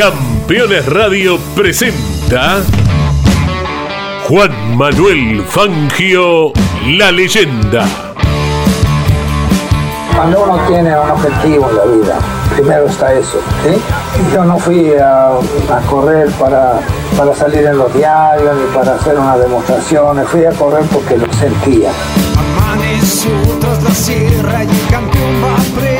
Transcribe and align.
Campeones 0.00 0.86
Radio 0.86 1.38
presenta 1.54 2.62
Juan 4.26 4.74
Manuel 4.74 5.44
Fangio, 5.46 6.54
la 6.86 7.12
leyenda. 7.12 7.84
Cuando 10.16 10.42
uno 10.42 10.58
tiene 10.68 10.98
un 10.98 11.10
objetivo 11.10 11.68
en 11.68 11.76
la 11.76 11.84
vida, 11.84 12.18
primero 12.56 12.86
está 12.86 13.12
eso. 13.12 13.42
¿sí? 13.62 13.78
Yo 14.32 14.42
no 14.46 14.58
fui 14.58 14.90
a, 14.94 15.32
a 15.32 15.80
correr 15.90 16.30
para, 16.30 16.80
para 17.14 17.34
salir 17.34 17.66
en 17.66 17.76
los 17.76 17.92
diarios 17.92 18.56
ni 18.56 18.74
para 18.74 18.94
hacer 18.94 19.18
una 19.18 19.36
demostración, 19.36 20.24
fui 20.24 20.46
a 20.46 20.50
correr 20.52 20.84
porque 20.90 21.18
lo 21.18 21.30
sentía. 21.34 21.90
Amaneció 22.38 23.32
tras 23.60 23.82
la 23.82 23.90
sierra 23.90 24.64
y 24.64 24.68
el 24.70 24.86
campeón 24.88 25.44
va 25.44 25.56
preparando. 25.78 25.99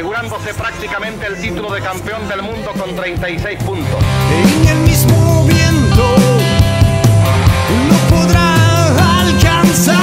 Asegurándose 0.00 0.54
prácticamente 0.54 1.26
el 1.26 1.38
título 1.38 1.70
de 1.70 1.82
campeón 1.82 2.26
del 2.26 2.40
mundo 2.40 2.72
con 2.72 2.96
36 2.96 3.62
puntos. 3.62 4.02
En 4.32 4.68
el 4.68 4.78
mismo 4.78 5.44
viento 5.44 6.16
no 7.90 8.16
podrá 8.16 9.20
alcanzar. 9.20 9.96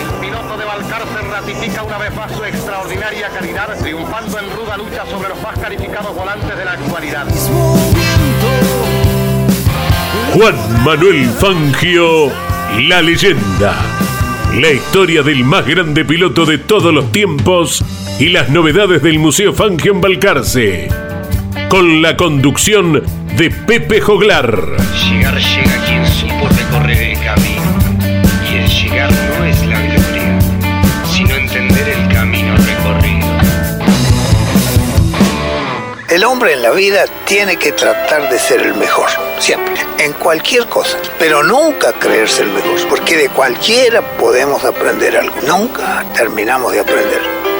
El 0.00 0.26
piloto 0.26 0.56
de 0.56 0.64
Balcarce 0.64 1.20
ratifica 1.30 1.82
una 1.82 1.98
vez 1.98 2.14
más 2.14 2.32
su 2.32 2.44
extraordinaria 2.44 3.28
calidad, 3.28 3.78
triunfando 3.78 4.38
en 4.38 4.50
ruda 4.50 4.78
lucha 4.78 5.04
sobre 5.04 5.28
los 5.28 5.42
más 5.42 5.58
calificados 5.58 6.16
volantes 6.16 6.56
de 6.56 6.64
la 6.64 6.72
actualidad. 6.72 7.26
Juan 10.32 10.82
Manuel 10.82 11.28
Fangio, 11.28 12.32
la 12.78 13.02
leyenda. 13.02 14.15
La 14.56 14.72
historia 14.72 15.22
del 15.22 15.44
más 15.44 15.66
grande 15.66 16.02
piloto 16.02 16.46
de 16.46 16.56
todos 16.56 16.92
los 16.92 17.12
tiempos 17.12 17.84
y 18.18 18.30
las 18.30 18.48
novedades 18.48 19.02
del 19.02 19.18
Museo 19.18 19.52
Fangio 19.52 19.92
en 19.92 20.00
Balcarce. 20.00 20.88
Con 21.68 22.00
la 22.00 22.16
conducción 22.16 23.02
de 23.36 23.50
Pepe 23.50 24.00
Joglar. 24.00 24.78
Llegar 25.10 25.34
llega 25.38 25.84
quien 25.84 26.06
supo 26.06 26.48
recorrer 26.48 27.02
el 27.02 27.18
camino. 27.22 27.78
Y 28.50 28.56
el 28.56 28.66
llegar 28.66 29.12
no 29.12 29.44
es 29.44 29.66
la 29.66 29.85
El 36.16 36.24
hombre 36.24 36.54
en 36.54 36.62
la 36.62 36.70
vida 36.70 37.04
tiene 37.26 37.58
que 37.58 37.72
tratar 37.72 38.30
de 38.30 38.38
ser 38.38 38.62
el 38.62 38.74
mejor, 38.74 39.10
siempre, 39.38 39.74
en 39.98 40.14
cualquier 40.14 40.66
cosa, 40.66 40.96
pero 41.18 41.42
nunca 41.42 41.92
creerse 41.92 42.40
el 42.40 42.48
mejor, 42.48 42.88
porque 42.88 43.18
de 43.18 43.28
cualquiera 43.28 44.00
podemos 44.16 44.64
aprender 44.64 45.14
algo, 45.14 45.36
nunca 45.46 46.06
terminamos 46.14 46.72
de 46.72 46.80
aprender. 46.80 47.55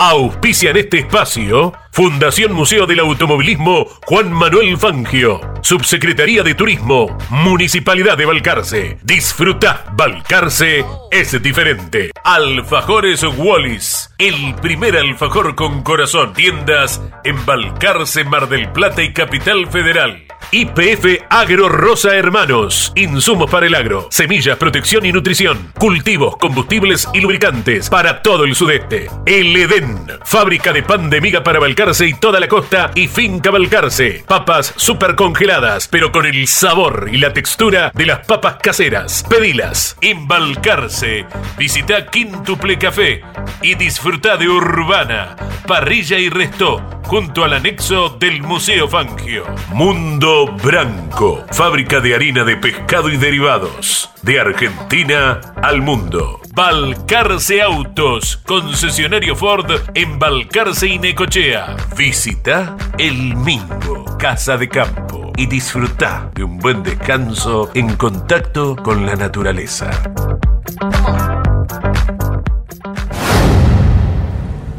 Auspician 0.00 0.76
este 0.76 1.00
espacio 1.00 1.72
Fundación 1.90 2.52
Museo 2.52 2.86
del 2.86 3.00
Automovilismo 3.00 3.86
Juan 4.06 4.32
Manuel 4.32 4.78
Fangio, 4.78 5.40
Subsecretaría 5.60 6.44
de 6.44 6.54
Turismo, 6.54 7.18
Municipalidad 7.30 8.16
de 8.16 8.24
Balcarce. 8.24 8.98
Disfruta, 9.02 9.84
Balcarce 9.94 10.84
es 11.10 11.42
diferente. 11.42 12.12
Alfajores 12.22 13.24
Wallis, 13.24 14.14
el 14.18 14.54
primer 14.62 14.96
alfajor 14.96 15.56
con 15.56 15.82
corazón. 15.82 16.32
Tiendas 16.32 17.02
en 17.24 17.44
Balcarce, 17.44 18.22
Mar 18.22 18.48
del 18.48 18.70
Plata 18.70 19.02
y 19.02 19.12
Capital 19.12 19.66
Federal. 19.66 20.27
IPF 20.50 21.24
Agro 21.28 21.68
Rosa 21.68 22.16
Hermanos. 22.16 22.92
Insumos 22.96 23.50
para 23.50 23.66
el 23.66 23.74
agro, 23.74 24.08
semillas, 24.10 24.56
protección 24.56 25.04
y 25.04 25.12
nutrición, 25.12 25.72
cultivos, 25.78 26.38
combustibles 26.38 27.06
y 27.12 27.20
lubricantes 27.20 27.90
para 27.90 28.22
todo 28.22 28.44
el 28.44 28.54
sudeste. 28.54 29.10
El 29.26 29.54
Edén, 29.54 30.06
fábrica 30.24 30.72
de 30.72 30.82
pan 30.82 31.10
de 31.10 31.20
miga 31.20 31.44
para 31.44 31.58
Balcarce 31.58 32.06
y 32.06 32.14
toda 32.14 32.40
la 32.40 32.48
costa 32.48 32.92
y 32.94 33.08
finca 33.08 33.50
Balcarce. 33.50 34.24
Papas 34.26 34.72
super 34.76 35.16
congeladas, 35.16 35.86
pero 35.88 36.12
con 36.12 36.24
el 36.24 36.46
sabor 36.48 37.10
y 37.12 37.18
la 37.18 37.34
textura 37.34 37.90
de 37.94 38.06
las 38.06 38.26
papas 38.26 38.56
caseras. 38.62 39.24
Pedilas 39.28 39.98
en 40.00 40.26
Balcarce. 40.26 41.26
Visita 41.58 42.06
Quintuple 42.06 42.78
Café 42.78 43.22
y 43.60 43.74
disfruta 43.74 44.36
de 44.36 44.48
Urbana, 44.48 45.36
parrilla 45.66 46.18
y 46.18 46.30
resto 46.30 46.82
junto 47.08 47.42
al 47.42 47.54
anexo 47.54 48.10
del 48.10 48.42
Museo 48.42 48.86
Fangio. 48.86 49.44
Mundo 49.70 50.27
Branco, 50.28 51.42
fábrica 51.52 52.00
de 52.00 52.14
harina 52.14 52.44
de 52.44 52.56
pescado 52.56 53.08
y 53.08 53.16
derivados. 53.16 54.10
De 54.22 54.38
Argentina 54.38 55.40
al 55.62 55.80
mundo. 55.80 56.40
Balcarce 56.52 57.62
Autos, 57.62 58.36
concesionario 58.44 59.34
Ford 59.34 59.70
en 59.94 60.18
Balcarce 60.18 60.86
y 60.86 60.98
Necochea. 60.98 61.76
Visita 61.96 62.76
El 62.98 63.36
Mingo, 63.36 64.04
Casa 64.18 64.58
de 64.58 64.68
Campo 64.68 65.32
y 65.36 65.46
disfruta 65.46 66.30
de 66.34 66.44
un 66.44 66.58
buen 66.58 66.82
descanso 66.82 67.70
en 67.74 67.96
contacto 67.96 68.76
con 68.76 69.06
la 69.06 69.16
naturaleza. 69.16 69.90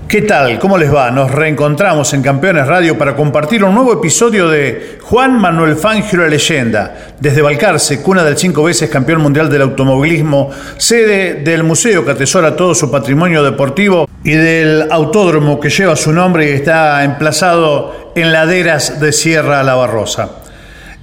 ¿Qué 0.10 0.24
tal? 0.24 0.58
¿Cómo 0.58 0.80
les 0.80 0.92
va? 0.92 1.12
Nos 1.12 1.30
reencontramos 1.30 2.16
en 2.16 2.24
Campeones 2.24 2.66
Radio 2.66 2.98
para 2.98 3.16
compartir 3.16 3.64
un 3.64 3.76
nuevo 3.76 3.94
episodio 3.94 4.50
de 4.50 4.98
Juan 5.04 5.40
Manuel 5.40 5.76
Fangio 5.76 6.22
la 6.22 6.28
leyenda, 6.28 6.96
desde 7.20 7.44
Balcarce, 7.44 8.02
cuna 8.02 8.24
del 8.24 8.36
cinco 8.36 8.64
veces 8.64 8.90
campeón 8.90 9.22
mundial 9.22 9.52
del 9.52 9.62
automovilismo, 9.62 10.50
sede 10.78 11.36
del 11.44 11.64
museo 11.64 12.04
que 12.04 12.10
atesora 12.10 12.56
todo 12.56 12.74
su 12.74 12.90
patrimonio 12.90 13.44
deportivo 13.44 14.10
y 14.24 14.32
del 14.32 14.92
autódromo 14.92 15.60
que 15.60 15.70
lleva 15.70 15.96
su 15.96 16.12
nombre 16.12 16.50
y 16.50 16.54
está 16.54 17.04
emplazado 17.04 18.12
en 18.16 18.34
laderas 18.34 19.00
de 19.00 19.12
Sierra 19.14 19.62
La 19.62 19.76
Barrosa. 19.76 20.28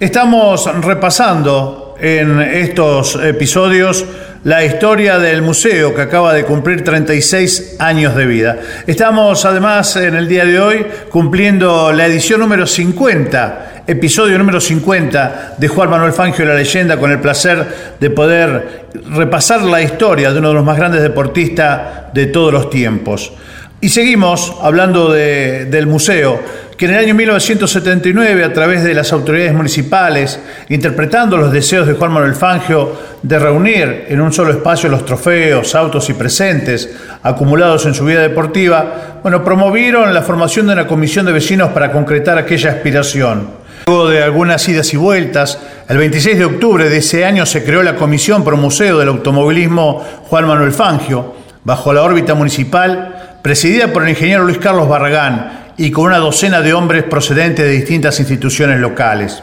Estamos 0.01 0.69
repasando 0.83 1.95
en 2.01 2.41
estos 2.41 3.15
episodios 3.23 4.05
la 4.47 4.65
historia 4.65 5.19
del 5.19 5.43
museo 5.43 5.93
que 5.93 6.03
acaba 6.03 6.33
de 6.33 6.45
cumplir 6.45 6.85
36 6.85 7.75
años 7.81 8.15
de 8.15 8.27
vida. 8.27 8.57
Estamos 8.87 9.45
además 9.45 9.97
en 9.97 10.15
el 10.15 10.29
día 10.29 10.45
de 10.45 10.61
hoy 10.61 10.87
cumpliendo 11.11 11.91
la 11.93 12.07
edición 12.07 12.39
número 12.39 12.65
50, 12.65 13.83
episodio 13.89 14.39
número 14.39 14.61
50 14.61 15.57
de 15.59 15.67
Juan 15.67 15.91
Manuel 15.91 16.13
Fangio 16.13 16.45
la 16.45 16.55
leyenda 16.55 16.97
con 16.97 17.11
el 17.11 17.19
placer 17.19 17.67
de 17.99 18.09
poder 18.11 18.85
repasar 19.11 19.63
la 19.63 19.83
historia 19.83 20.33
de 20.33 20.39
uno 20.39 20.49
de 20.51 20.55
los 20.55 20.65
más 20.65 20.77
grandes 20.77 21.03
deportistas 21.03 22.15
de 22.15 22.27
todos 22.27 22.53
los 22.53 22.71
tiempos. 22.71 23.33
Y 23.81 23.89
seguimos 23.89 24.55
hablando 24.63 25.13
de- 25.13 25.65
del 25.65 25.89
museo, 25.89 26.41
que 26.77 26.85
en 26.85 26.91
el 26.91 26.99
año 26.99 27.15
1979, 27.15 28.45
a 28.45 28.53
través 28.53 28.85
de 28.85 28.93
las 28.93 29.11
autoridades 29.13 29.55
municipales, 29.55 30.39
interpretando 30.69 31.39
los 31.39 31.51
deseos 31.51 31.87
de 31.87 31.95
Juan 31.95 32.13
Manuel 32.13 32.35
Fangio 32.35 32.93
de 33.23 33.39
reunir 33.39 34.05
en 34.09 34.21
un 34.21 34.31
solo 34.31 34.51
espacio 34.51 34.91
los 34.91 35.07
trofeos, 35.07 35.75
autos 35.75 36.11
y 36.11 36.13
presentes 36.13 36.95
acumulados 37.23 37.87
en 37.87 37.95
su 37.95 38.05
vida 38.05 38.21
deportiva, 38.21 39.21
bueno, 39.23 39.43
promovieron 39.43 40.13
la 40.13 40.21
formación 40.21 40.67
de 40.67 40.75
una 40.75 40.87
comisión 40.87 41.25
de 41.25 41.33
vecinos 41.33 41.71
para 41.71 41.91
concretar 41.91 42.37
aquella 42.37 42.73
aspiración. 42.73 43.49
Luego 43.87 44.11
de 44.11 44.23
algunas 44.23 44.69
idas 44.69 44.93
y 44.93 44.99
vueltas, 44.99 45.59
el 45.89 45.97
26 45.97 46.39
de 46.39 46.45
octubre 46.45 46.91
de 46.91 46.99
ese 46.99 47.25
año 47.25 47.47
se 47.47 47.65
creó 47.65 47.83
la 47.83 47.97
Comisión 47.97 48.45
Pro 48.45 48.57
Museo 48.57 48.99
del 48.99 49.09
Automovilismo 49.09 50.05
Juan 50.25 50.47
Manuel 50.47 50.73
Fangio, 50.73 51.37
bajo 51.65 51.93
la 51.95 52.03
órbita 52.03 52.35
municipal, 52.35 53.39
presidida 53.43 53.93
por 53.93 54.03
el 54.03 54.11
ingeniero 54.11 54.45
Luis 54.45 54.59
Carlos 54.59 54.89
Barragán 54.89 55.66
y 55.77 55.91
con 55.91 56.07
una 56.07 56.19
docena 56.19 56.61
de 56.63 56.75
hombres 56.75 57.05
procedentes 57.05 57.65
de 57.65 57.73
distintas 57.73 58.19
instituciones 58.21 58.81
locales. 58.81 59.43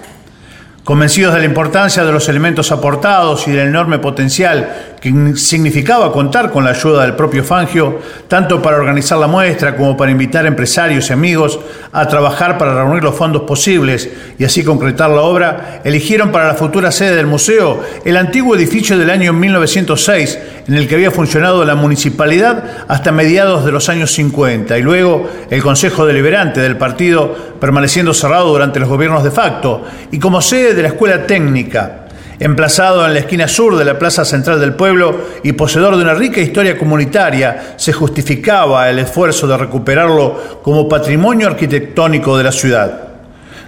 Convencidos 0.84 1.34
de 1.34 1.40
la 1.40 1.46
importancia 1.46 2.04
de 2.04 2.12
los 2.12 2.28
elementos 2.28 2.72
aportados 2.72 3.48
y 3.48 3.52
del 3.52 3.68
enorme 3.70 4.00
potencial 4.00 4.93
que 5.04 5.36
significaba 5.36 6.14
contar 6.14 6.50
con 6.50 6.64
la 6.64 6.70
ayuda 6.70 7.02
del 7.02 7.14
propio 7.14 7.44
Fangio, 7.44 8.00
tanto 8.30 8.62
para 8.62 8.78
organizar 8.78 9.18
la 9.18 9.28
muestra 9.28 9.76
como 9.76 9.98
para 9.98 10.12
invitar 10.12 10.46
empresarios 10.46 11.10
y 11.10 11.14
amigos 11.14 11.60
a 11.92 12.08
trabajar 12.08 12.58
para 12.58 12.74
reunir 12.74 13.04
los 13.04 13.14
fondos 13.14 13.42
posibles 13.42 14.10
y 14.40 14.46
así 14.46 14.64
concretar 14.64 15.10
la 15.10 15.24
obra, 15.24 15.82
eligieron 15.84 16.32
para 16.32 16.48
la 16.48 16.54
futura 16.54 16.90
sede 16.90 17.18
del 17.18 17.26
museo 17.26 17.84
el 18.06 18.16
antiguo 18.16 18.56
edificio 18.56 18.98
del 18.98 19.10
año 19.10 19.34
1906, 19.34 20.40
en 20.70 20.76
el 20.76 20.88
que 20.88 20.96
había 20.96 21.12
funcionado 21.12 21.66
la 21.66 21.76
municipalidad 21.76 22.64
hasta 22.88 23.12
mediados 23.12 23.66
de 23.66 23.74
los 23.74 23.90
años 23.90 24.14
50, 24.14 24.78
y 24.78 24.82
luego 24.84 25.30
el 25.50 25.62
Consejo 25.62 26.06
Deliberante 26.06 26.62
del 26.62 26.78
partido 26.78 27.36
permaneciendo 27.60 28.14
cerrado 28.14 28.48
durante 28.54 28.80
los 28.80 28.88
gobiernos 28.88 29.26
de 29.26 29.32
facto, 29.32 29.84
y 30.14 30.20
como 30.20 30.42
sede 30.42 30.74
de 30.74 30.82
la 30.82 30.88
Escuela 30.88 31.28
Técnica, 31.28 32.03
emplazado 32.44 33.06
en 33.06 33.14
la 33.14 33.20
esquina 33.20 33.48
sur 33.48 33.78
de 33.78 33.86
la 33.86 33.98
Plaza 33.98 34.26
Central 34.26 34.60
del 34.60 34.74
Pueblo 34.74 35.18
y 35.44 35.54
poseedor 35.54 35.96
de 35.96 36.04
una 36.04 36.14
rica 36.14 36.42
historia 36.42 36.78
comunitaria, 36.78 37.76
se 37.78 37.94
justificaba 37.94 38.90
el 38.90 39.00
esfuerzo 39.00 39.48
de 39.48 39.58
recuperarlo 39.58 40.60
como 40.62 40.90
patrimonio 40.90 41.48
arquitectónico 41.48 42.38
de 42.38 42.44
la 42.44 42.52
ciudad. 42.52 43.08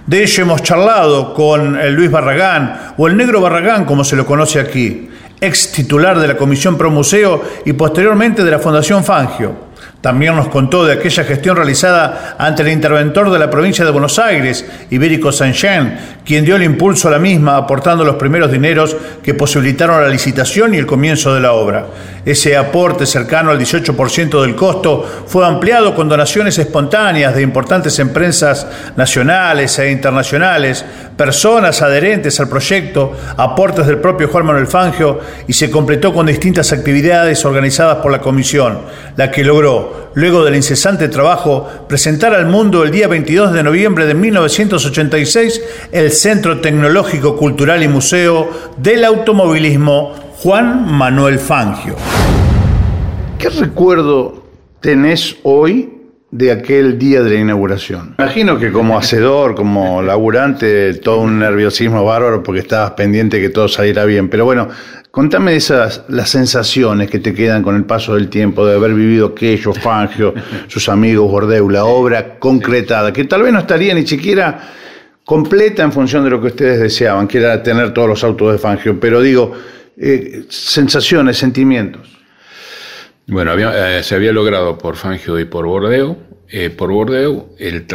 De 0.06 0.22
ello 0.22 0.42
hemos 0.42 0.62
charlado 0.62 1.32
con 1.32 1.80
el 1.80 1.94
Luis 1.94 2.10
Barragán, 2.10 2.92
o 2.98 3.06
el 3.08 3.16
Negro 3.16 3.40
Barragán 3.40 3.86
como 3.86 4.04
se 4.04 4.14
lo 4.14 4.26
conoce 4.26 4.60
aquí, 4.60 5.08
ex 5.40 5.72
titular 5.72 6.20
de 6.20 6.28
la 6.28 6.36
Comisión 6.36 6.76
Pro 6.76 6.90
Museo 6.90 7.42
y 7.64 7.72
posteriormente 7.72 8.44
de 8.44 8.50
la 8.50 8.58
Fundación 8.58 9.02
Fangio. 9.02 9.65
También 10.00 10.36
nos 10.36 10.48
contó 10.48 10.84
de 10.84 10.92
aquella 10.92 11.24
gestión 11.24 11.56
realizada 11.56 12.36
ante 12.38 12.62
el 12.62 12.68
interventor 12.68 13.30
de 13.30 13.38
la 13.38 13.50
provincia 13.50 13.84
de 13.84 13.90
Buenos 13.90 14.18
Aires, 14.18 14.64
Ibérico 14.90 15.32
Sanchén, 15.32 15.98
quien 16.24 16.44
dio 16.44 16.56
el 16.56 16.62
impulso 16.62 17.08
a 17.08 17.10
la 17.10 17.18
misma 17.18 17.56
aportando 17.56 18.04
los 18.04 18.16
primeros 18.16 18.52
dineros 18.52 18.96
que 19.22 19.34
posibilitaron 19.34 20.00
la 20.00 20.08
licitación 20.08 20.74
y 20.74 20.78
el 20.78 20.86
comienzo 20.86 21.34
de 21.34 21.40
la 21.40 21.52
obra. 21.52 21.86
Ese 22.26 22.56
aporte 22.56 23.06
cercano 23.06 23.52
al 23.52 23.58
18% 23.60 24.42
del 24.42 24.56
costo 24.56 25.06
fue 25.26 25.46
ampliado 25.46 25.94
con 25.94 26.08
donaciones 26.08 26.58
espontáneas 26.58 27.36
de 27.36 27.42
importantes 27.42 28.00
empresas 28.00 28.66
nacionales 28.96 29.78
e 29.78 29.92
internacionales, 29.92 30.84
personas 31.16 31.82
adherentes 31.82 32.40
al 32.40 32.48
proyecto, 32.48 33.12
aportes 33.36 33.86
del 33.86 33.98
propio 33.98 34.26
Juan 34.26 34.44
Manuel 34.44 34.66
Fangio 34.66 35.20
y 35.46 35.52
se 35.52 35.70
completó 35.70 36.12
con 36.12 36.26
distintas 36.26 36.72
actividades 36.72 37.44
organizadas 37.44 37.98
por 37.98 38.10
la 38.10 38.20
comisión, 38.20 38.80
la 39.14 39.30
que 39.30 39.44
logró, 39.44 40.10
luego 40.14 40.42
del 40.42 40.56
incesante 40.56 41.08
trabajo, 41.08 41.86
presentar 41.88 42.34
al 42.34 42.46
mundo 42.46 42.82
el 42.82 42.90
día 42.90 43.06
22 43.06 43.52
de 43.52 43.62
noviembre 43.62 44.04
de 44.04 44.14
1986 44.14 45.62
el 45.92 46.10
Centro 46.10 46.60
Tecnológico 46.60 47.36
Cultural 47.36 47.84
y 47.84 47.88
Museo 47.88 48.50
del 48.78 49.04
Automovilismo 49.04 50.25
Juan 50.46 50.86
Manuel 50.92 51.40
Fangio. 51.40 51.96
¿Qué 53.36 53.48
recuerdo 53.48 54.44
tenés 54.78 55.38
hoy 55.42 55.92
de 56.30 56.52
aquel 56.52 57.00
día 57.00 57.20
de 57.20 57.30
la 57.30 57.40
inauguración? 57.40 58.14
Imagino 58.16 58.56
que 58.56 58.70
como 58.70 58.96
hacedor, 58.96 59.56
como 59.56 60.02
laburante, 60.02 60.94
todo 60.94 61.22
un 61.22 61.40
nerviosismo 61.40 62.04
bárbaro 62.04 62.44
porque 62.44 62.60
estabas 62.60 62.92
pendiente 62.92 63.40
que 63.40 63.48
todo 63.48 63.66
saliera 63.66 64.04
bien. 64.04 64.28
Pero 64.28 64.44
bueno, 64.44 64.68
contame 65.10 65.56
esas 65.56 66.04
las 66.06 66.30
sensaciones 66.30 67.10
que 67.10 67.18
te 67.18 67.34
quedan 67.34 67.64
con 67.64 67.74
el 67.74 67.82
paso 67.82 68.14
del 68.14 68.28
tiempo 68.28 68.64
de 68.64 68.76
haber 68.76 68.94
vivido 68.94 69.32
aquello, 69.34 69.72
Fangio, 69.74 70.32
sus 70.68 70.88
amigos, 70.88 71.28
Bordeu, 71.28 71.68
la 71.68 71.86
obra 71.86 72.38
concretada, 72.38 73.12
que 73.12 73.24
tal 73.24 73.42
vez 73.42 73.52
no 73.52 73.58
estaría 73.58 73.92
ni 73.94 74.06
siquiera 74.06 74.60
completa 75.24 75.82
en 75.82 75.90
función 75.90 76.22
de 76.22 76.30
lo 76.30 76.40
que 76.40 76.46
ustedes 76.46 76.78
deseaban, 76.78 77.26
que 77.26 77.38
era 77.38 77.60
tener 77.64 77.92
todos 77.92 78.08
los 78.08 78.22
autos 78.22 78.52
de 78.52 78.58
Fangio. 78.58 79.00
Pero 79.00 79.20
digo, 79.20 79.52
eh, 79.96 80.44
sensaciones, 80.48 81.38
sentimientos? 81.38 82.08
Bueno, 83.26 83.54
eh, 83.54 84.02
se 84.02 84.14
había 84.14 84.32
logrado 84.32 84.78
por 84.78 84.96
Fangio 84.96 85.38
y 85.40 85.44
por 85.44 85.66
Bordeo. 85.66 86.16
Eh, 86.48 86.70
por 86.70 86.92
Bordeu, 86.92 87.56
él, 87.58 87.86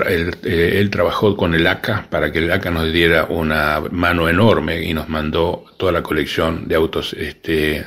él, 0.44 0.90
trabajó 0.90 1.38
con 1.38 1.54
el 1.54 1.66
ACA 1.68 2.08
para 2.10 2.34
que 2.34 2.40
el 2.40 2.52
ACA 2.52 2.70
nos 2.70 2.92
diera 2.92 3.24
una 3.26 3.82
mano 3.92 4.28
enorme 4.28 4.84
y 4.84 4.94
nos 4.94 5.08
mandó 5.08 5.64
toda 5.78 5.94
la 5.94 6.04
colección 6.04 6.68
de 6.68 6.76
autos 6.76 7.14
este, 7.14 7.86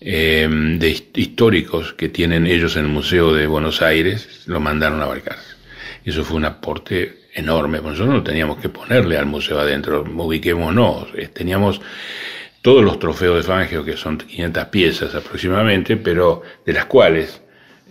em, 0.00 0.78
de 0.78 0.90
históricos 1.16 1.92
que 1.94 2.08
tienen 2.08 2.46
ellos 2.46 2.76
en 2.76 2.84
el 2.84 2.90
Museo 2.92 3.34
de 3.34 3.48
Buenos 3.48 3.82
Aires, 3.82 4.42
lo 4.46 4.60
mandaron 4.60 5.00
a 5.02 5.06
Balcarce. 5.06 5.56
Eso 6.04 6.22
fue 6.22 6.36
un 6.36 6.44
aporte 6.44 7.22
enorme. 7.34 7.80
Nosotros 7.80 8.08
no 8.08 8.22
teníamos 8.22 8.58
que 8.58 8.68
ponerle 8.68 9.18
al 9.18 9.26
museo 9.26 9.58
adentro, 9.58 10.02
ubiquémonos. 10.02 11.08
Teníamos 11.34 11.80
todos 12.62 12.82
los 12.84 12.98
trofeos 12.98 13.36
de 13.36 13.42
Fangio, 13.42 13.84
que 13.84 13.96
son 13.96 14.18
500 14.18 14.64
piezas 14.66 15.14
aproximadamente, 15.14 15.96
pero 15.96 16.42
de 16.64 16.72
las 16.72 16.86
cuales 16.86 17.42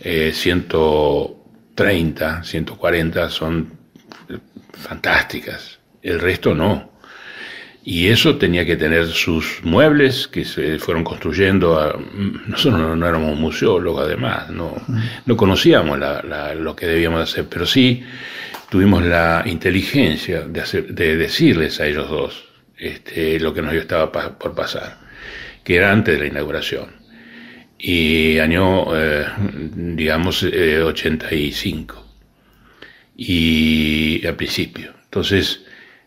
130, 0.02 2.40
eh, 2.40 2.44
140 2.44 3.30
son 3.30 3.78
fantásticas, 4.72 5.78
el 6.02 6.20
resto 6.20 6.54
no. 6.54 6.90
Y 7.82 8.08
eso 8.08 8.36
tenía 8.36 8.66
que 8.66 8.76
tener 8.76 9.06
sus 9.06 9.64
muebles 9.64 10.28
que 10.28 10.44
se 10.44 10.78
fueron 10.78 11.02
construyendo. 11.02 11.98
nosotros 12.46 12.96
no, 12.96 13.08
éramos 13.08 13.38
museólogos, 13.38 14.04
además, 14.04 14.50
no, 14.50 14.74
no 15.24 15.36
conocíamos 15.36 15.98
lo 16.56 16.76
que 16.76 16.86
debíamos 16.86 17.22
hacer, 17.22 17.46
pero 17.48 17.64
sí 17.66 18.04
tuvimos 18.68 19.02
la 19.02 19.42
inteligencia 19.46 20.42
de, 20.42 20.60
hacer, 20.60 20.94
de 20.94 21.16
decirles 21.16 21.80
a 21.80 21.86
ellos 21.86 22.08
dos 22.08 22.49
este, 22.80 23.38
lo 23.38 23.52
que 23.52 23.60
nos 23.60 23.74
estaba 23.74 24.10
por 24.10 24.54
pasar, 24.54 24.98
que 25.62 25.76
era 25.76 25.92
antes 25.92 26.14
de 26.14 26.20
la 26.20 26.26
inauguración. 26.26 26.98
Y 27.78 28.38
año, 28.38 28.96
eh, 28.96 29.26
digamos, 29.74 30.42
85. 30.42 31.96
Eh, 31.96 32.00
y 33.16 34.26
al 34.26 34.36
principio. 34.36 34.94
Entonces, 35.04 35.62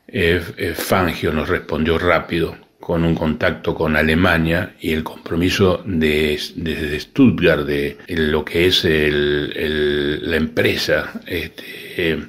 eh, 0.07 0.41
Fangio 0.75 1.31
nos 1.31 1.47
respondió 1.47 1.99
rápido 1.99 2.57
con 2.79 3.05
un 3.05 3.15
contacto 3.15 3.75
con 3.75 3.95
Alemania 3.95 4.75
y 4.81 4.91
el 4.91 5.03
compromiso 5.03 5.83
de, 5.85 6.39
desde 6.55 6.99
Stuttgart 6.99 7.65
de, 7.65 7.97
lo 8.07 8.43
que 8.43 8.65
es 8.65 8.83
la 8.83 10.35
empresa, 10.35 11.21
este, 11.27 12.19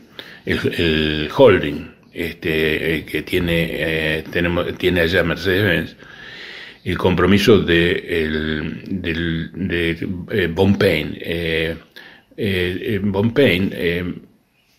el 0.44 1.31
holding 1.35 1.94
este, 2.14 2.96
eh, 2.96 3.05
que 3.05 3.22
tiene, 3.22 3.69
eh, 3.70 4.25
tenemos, 4.31 4.78
tiene 4.78 5.00
allá 5.00 5.25
Mercedes-Benz, 5.25 5.96
el 6.84 6.99
compromiso 6.99 7.58
de, 7.58 7.93
el, 7.93 9.02
del, 9.02 9.50
de 9.55 10.08
eh, 10.31 10.46
Bonpain. 10.49 11.16
Eh, 11.19 11.76
eh, 12.37 13.00
Bonpain, 13.02 13.70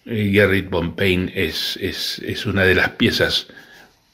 Gerrit 0.05 0.69
Bonpain 0.69 1.31
es, 1.33 1.77
es, 1.81 2.19
es, 2.19 2.45
una 2.45 2.63
de 2.63 2.75
las 2.75 2.89
piezas 2.91 3.47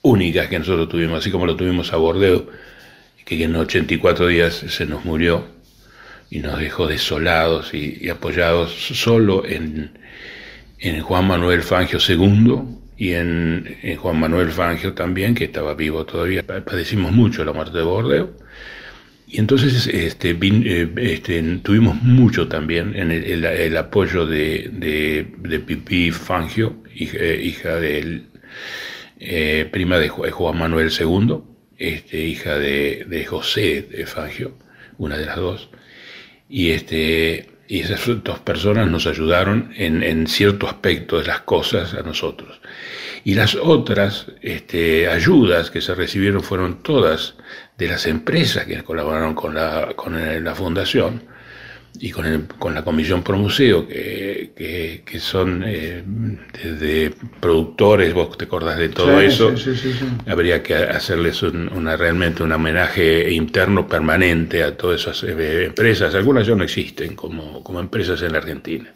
únicas 0.01 0.47
que 0.47 0.57
nosotros 0.57 0.87
tuvimos, 0.87 1.19
así 1.19 1.31
como 1.31 1.45
lo 1.45 1.57
tuvimos 1.57 1.91
a 1.91 1.97
Bordeaux, 1.97 2.47
que 3.25 3.43
en 3.43 3.55
84 3.55 4.27
días 4.27 4.55
se 4.55 4.85
nos 4.85 5.03
murió 5.03 5.45
y 6.29 6.39
nos 6.39 6.59
dejó 6.59 6.87
desolados 6.87 7.73
y, 7.73 7.97
y 7.99 8.09
apoyados 8.09 8.71
solo 8.71 9.45
en, 9.45 9.91
en 10.79 11.01
Juan 11.01 11.27
Manuel 11.27 11.61
Fangio 11.61 11.99
II, 11.99 12.80
y 13.01 13.15
en, 13.15 13.79
Juan 13.97 14.19
Manuel 14.19 14.51
Fangio 14.51 14.93
también, 14.93 15.33
que 15.33 15.45
estaba 15.45 15.73
vivo 15.73 16.05
todavía. 16.05 16.45
Padecimos 16.45 17.11
mucho 17.11 17.43
la 17.43 17.51
muerte 17.51 17.79
de 17.79 17.83
Bordeo. 17.83 18.37
Y 19.27 19.39
entonces 19.39 19.87
este, 19.87 20.37
eh, 20.39 20.93
este, 20.97 21.41
tuvimos 21.63 21.95
mucho 22.03 22.47
también 22.47 22.93
el, 22.95 23.75
apoyo 23.75 24.27
de, 24.27 24.69
de, 24.71 25.59
Pipi 25.61 26.11
Fangio, 26.11 26.75
hija, 26.93 27.17
hija 27.17 27.77
de 27.77 28.21
eh, 29.19 29.67
prima 29.71 29.97
de 29.97 30.09
Juan 30.09 30.59
Manuel 30.59 30.91
II, 30.91 31.39
este, 31.79 32.19
hija 32.19 32.59
de, 32.59 33.25
José 33.27 33.81
de 33.81 34.05
Fangio, 34.05 34.59
una 34.99 35.17
de 35.17 35.25
las 35.25 35.37
dos. 35.37 35.71
Y, 36.47 36.69
este, 36.69 37.47
y 37.67 37.79
esas 37.79 38.01
dos 38.23 38.39
personas 38.39 38.89
nos 38.89 39.07
ayudaron 39.07 39.73
en, 39.75 40.27
cierto 40.27 40.67
aspecto 40.67 41.19
de 41.19 41.25
las 41.27 41.41
cosas 41.41 41.93
a 41.93 42.01
nosotros. 42.01 42.59
Y 43.23 43.35
las 43.35 43.55
otras 43.55 44.27
este, 44.41 45.07
ayudas 45.07 45.71
que 45.71 45.81
se 45.81 45.95
recibieron 45.95 46.43
fueron 46.43 46.83
todas 46.83 47.35
de 47.77 47.87
las 47.87 48.05
empresas 48.07 48.65
que 48.65 48.83
colaboraron 48.83 49.35
con 49.35 49.55
la, 49.55 49.93
con 49.95 50.43
la 50.43 50.55
fundación 50.55 51.30
y 51.99 52.09
con, 52.11 52.25
el, 52.25 52.47
con 52.47 52.73
la 52.73 52.83
Comisión 52.83 53.21
Pro 53.21 53.37
Museo, 53.37 53.87
que, 53.87 55.03
que, 55.05 55.19
son 55.19 55.63
eh, 55.65 56.03
desde 56.63 57.11
productores, 57.39 58.13
vos 58.13 58.37
te 58.37 58.45
acordás 58.45 58.77
de 58.77 58.89
todo 58.89 59.19
eso, 59.19 59.53
habría 60.25 60.63
que 60.63 60.75
hacerles 60.75 61.43
una, 61.43 61.97
realmente 61.97 62.43
un 62.43 62.51
homenaje 62.51 63.31
interno 63.31 63.87
permanente 63.87 64.63
a 64.63 64.75
todas 64.75 65.01
esas 65.01 65.23
eh, 65.23 65.65
empresas, 65.65 66.15
algunas 66.15 66.47
ya 66.47 66.55
no 66.55 66.63
existen 66.63 67.15
como, 67.15 67.63
como 67.63 67.79
empresas 67.79 68.21
en 68.21 68.31
la 68.31 68.39
Argentina. 68.39 68.93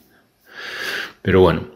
Pero 1.22 1.42
bueno, 1.42 1.76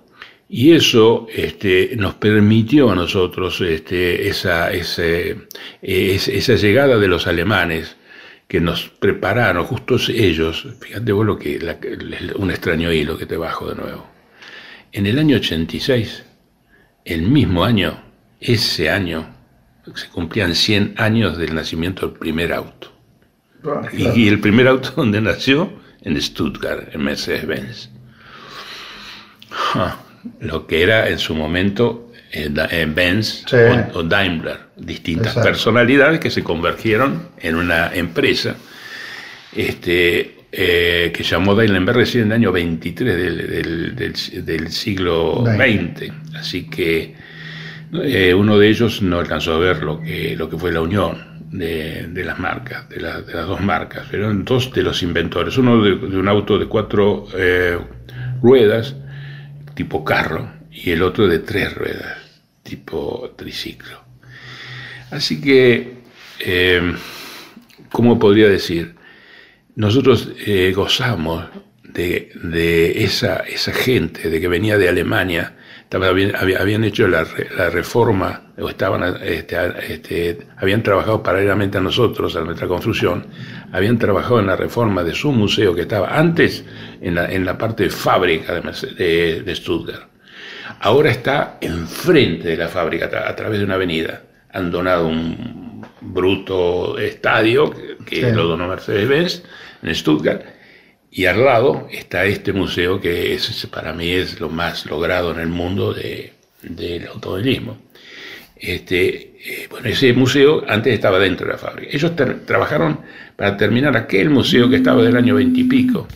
Y 0.51 0.71
eso 0.71 1.27
este, 1.31 1.95
nos 1.95 2.15
permitió 2.15 2.89
a 2.89 2.95
nosotros 2.95 3.61
este, 3.61 4.27
esa, 4.27 4.71
ese, 4.71 5.47
esa 5.81 6.55
llegada 6.55 6.97
de 6.97 7.07
los 7.07 7.27
alemanes 7.27 7.98
que 8.49 8.59
nos 8.59 8.89
prepararon, 8.89 9.63
justo 9.63 9.97
ellos, 10.09 10.67
fíjate 10.81 11.11
vos 11.11 11.23
lo 11.23 11.37
que, 11.37 11.59
un 12.35 12.49
extraño 12.49 12.91
hilo 12.91 13.15
que 13.15 13.27
te 13.27 13.37
bajo 13.37 13.69
de 13.69 13.75
nuevo. 13.75 14.09
En 14.91 15.05
el 15.05 15.19
año 15.19 15.37
86, 15.37 16.23
el 17.05 17.21
mismo 17.21 17.63
año, 17.63 18.01
ese 18.39 18.89
año, 18.89 19.35
se 19.93 20.09
cumplían 20.09 20.55
100 20.55 20.95
años 20.97 21.37
del 21.37 21.53
nacimiento 21.53 22.07
del 22.07 22.17
primer 22.17 22.51
auto. 22.51 22.91
Ah, 23.63 23.87
y, 23.93 24.27
el 24.27 24.39
primer 24.39 24.67
auto 24.67 24.93
donde 24.95 25.21
nació, 25.21 25.71
en 26.01 26.19
Stuttgart, 26.19 26.95
en 26.95 27.03
Mercedes-Benz. 27.03 27.91
lo 30.39 30.65
que 30.65 30.81
era 30.81 31.07
en 31.07 31.19
su 31.19 31.35
momento 31.35 32.08
eh, 32.31 32.53
eh, 32.71 32.88
Benz 32.88 33.43
o, 33.93 34.03
Daimler, 34.03 34.57
distintas 34.77 35.33
personalidades 35.36 36.19
que 36.19 36.29
se 36.29 36.43
convergieron 36.43 37.29
en 37.39 37.55
una 37.55 37.91
empresa 37.93 38.55
este, 39.55 40.36
eh, 40.51 41.12
que 41.12 41.24
llamó 41.24 41.55
Daimler 41.55 41.95
recién 41.95 42.25
en 42.25 42.31
el 42.31 42.36
año 42.36 42.51
23 42.51 43.17
del, 43.17 43.95
del, 43.95 44.45
del, 44.45 44.71
siglo 44.71 45.43
XX. 45.43 46.12
Así 46.36 46.69
que 46.69 47.15
uno 48.36 48.59
de 48.59 48.67
ellos 48.67 49.01
no 49.01 49.17
alcanzó 49.17 49.55
a 49.55 49.59
ver 49.59 49.81
lo 49.81 50.00
que, 50.00 50.36
lo 50.36 50.48
que 50.51 50.57
fue 50.57 50.71
la 50.71 50.81
unión 50.81 51.39
de, 51.51 52.24
las 52.24 52.38
marcas, 52.38 52.88
de, 52.89 53.01
las 53.01 53.25
dos 53.25 53.59
marcas. 53.62 54.13
Eran 54.13 54.45
dos 54.45 54.71
de 54.71 54.83
los 54.83 55.01
inventores. 55.01 55.57
Uno 55.57 55.81
de, 55.81 55.93
un 55.93 56.27
auto 56.27 56.59
de 56.59 56.67
cuatro 56.67 57.25
ruedas, 58.39 58.95
tipo 59.74 60.03
carro, 60.05 60.59
y 60.71 60.91
el 60.91 61.01
otro 61.01 61.27
de 61.27 61.39
tres 61.39 61.74
ruedas, 61.74 62.18
tipo 62.69 63.33
triciclo. 63.35 64.03
Así 65.09 65.41
que, 65.41 66.03
eh, 66.39 66.93
¿cómo 67.91 68.19
podría 68.19 68.47
decir? 68.47 68.95
Nosotros 69.75 70.29
eh, 70.45 70.71
gozamos 70.75 71.45
de, 71.83 73.03
esa, 73.03 73.43
gente, 73.73 74.29
de 74.29 74.39
que 74.39 74.47
venía 74.47 74.77
de 74.77 74.88
Alemania, 74.88 75.55
habían 75.91 76.83
hecho 76.83 77.07
la, 77.07 77.23
reforma, 77.23 78.53
o 78.59 78.69
estaban, 78.69 79.17
este, 79.23 79.57
este, 79.93 80.38
habían 80.57 80.83
trabajado 80.83 81.23
paralelamente 81.23 81.79
a 81.79 81.81
nosotros, 81.81 82.35
a 82.35 82.41
nuestra 82.41 82.67
construcción, 82.67 83.25
habían 83.71 83.97
trabajado 83.97 84.39
en 84.39 84.47
la 84.47 84.55
reforma 84.55 85.03
de 85.03 85.15
su 85.15 85.31
museo 85.31 85.73
que 85.73 85.81
estaba 85.81 86.15
antes 86.15 86.63
en 87.01 87.15
la, 87.15 87.27
la 87.27 87.57
parte 87.57 87.83
de 87.83 87.89
fábrica 87.89 88.61
de 88.61 89.53
Stuttgart. 89.55 90.08
Ahora 90.81 91.12
está 91.12 91.57
enfrente 91.62 92.50
de 92.50 92.57
la 92.57 92.69
fábrica, 92.69 93.05
a 93.05 93.36
través 93.36 93.59
de 93.59 93.65
una 93.65 93.75
avenida. 93.75 94.24
Han 94.51 94.71
donado 94.71 95.07
un 95.07 95.86
bruto 96.01 96.98
estadio 96.98 97.74
que, 98.05 98.31
lo 98.31 98.48
donó 98.48 98.67
Mercedes-Benz 98.67 99.43
en 99.83 99.95
Stuttgart. 99.95 100.43
Y 101.12 101.25
al 101.25 101.43
lado 101.43 101.88
está 101.91 102.25
este 102.25 102.53
museo 102.53 103.01
que 103.01 103.33
es, 103.33 103.67
para 103.67 103.93
mí 103.93 104.12
es 104.12 104.39
lo 104.39 104.50
más 104.50 104.86
logrado 104.86 105.31
en 105.31 105.39
el 105.39 105.48
mundo 105.48 105.93
de, 105.93 106.33
del 106.62 107.07
automovilismo. 107.07 107.77
Este, 108.55 109.38
eh, 109.41 109.67
bueno, 109.69 109.88
ese 109.88 110.13
museo 110.13 110.63
antes 110.67 110.93
estaba 110.93 111.19
dentro 111.19 111.48
de 111.48 111.53
la 111.53 111.57
fábrica. 111.57 111.95
Ellos 111.95 112.13
trabajaron 112.45 113.00
para 113.36 113.57
terminar 113.57 113.95
aquel 113.98 114.29
museo 114.29 114.69
que 114.69 114.77
estaba 114.77 115.01
del 115.01 115.15
año 115.15 115.36
veintipico. 115.36 116.07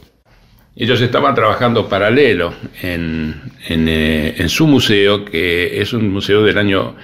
Ellos 0.76 1.00
estaban 1.02 1.36
trabajando 1.36 1.88
paralelo 1.88 2.54
en, 2.82 3.42
eh, 3.70 4.36
en, 4.38 4.50
su 4.50 4.66
museo, 4.66 5.24
que 5.24 5.80
es 5.80 5.94
un 5.94 6.10
museo 6.12 6.44
del 6.44 6.58
año 6.58 6.96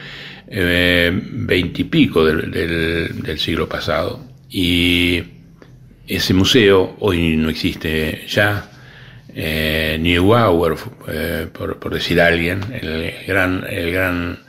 eh, 0.48 1.12
veintipico 1.14 2.26
del, 2.26 2.52
del, 2.52 3.40
siglo 3.40 3.70
pasado. 3.70 4.26
Y 4.50 5.22
ese 6.08 6.34
museo 6.34 6.96
hoy 7.00 7.38
no 7.38 7.50
existe 7.50 8.26
ya. 8.28 8.72
Eh, 9.36 10.00
Neubauer, 10.02 10.76
eh, 11.08 11.48
por, 11.54 11.78
por, 11.78 11.94
decir 11.94 12.20
alguien, 12.20 12.62
el 12.82 13.14
gran, 13.28 13.64
el 13.70 13.92
gran 13.92 14.40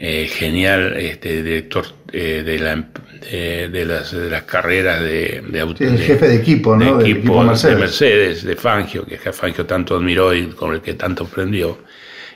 genial 0.00 0.96
este, 0.96 1.42
director 1.42 1.84
de, 2.10 2.58
la, 2.58 2.88
de, 3.30 3.84
las, 3.84 4.12
de 4.12 4.30
las 4.30 4.42
carreras 4.44 5.00
de, 5.02 5.42
de, 5.46 5.60
el 5.60 5.98
jefe 5.98 6.26
de 6.26 6.36
equipo, 6.36 6.74
¿no? 6.74 6.96
De 6.96 7.10
equipo, 7.10 7.42
Mercedes. 7.42 7.74
de 7.74 7.80
Mercedes, 7.80 8.42
de 8.44 8.56
Fangio, 8.56 9.04
que 9.04 9.18
Fangio 9.18 9.66
tanto 9.66 9.96
admiró 9.96 10.34
y 10.34 10.46
con 10.46 10.72
el 10.74 10.80
que 10.80 10.94
tanto 10.94 11.24
aprendió. 11.24 11.78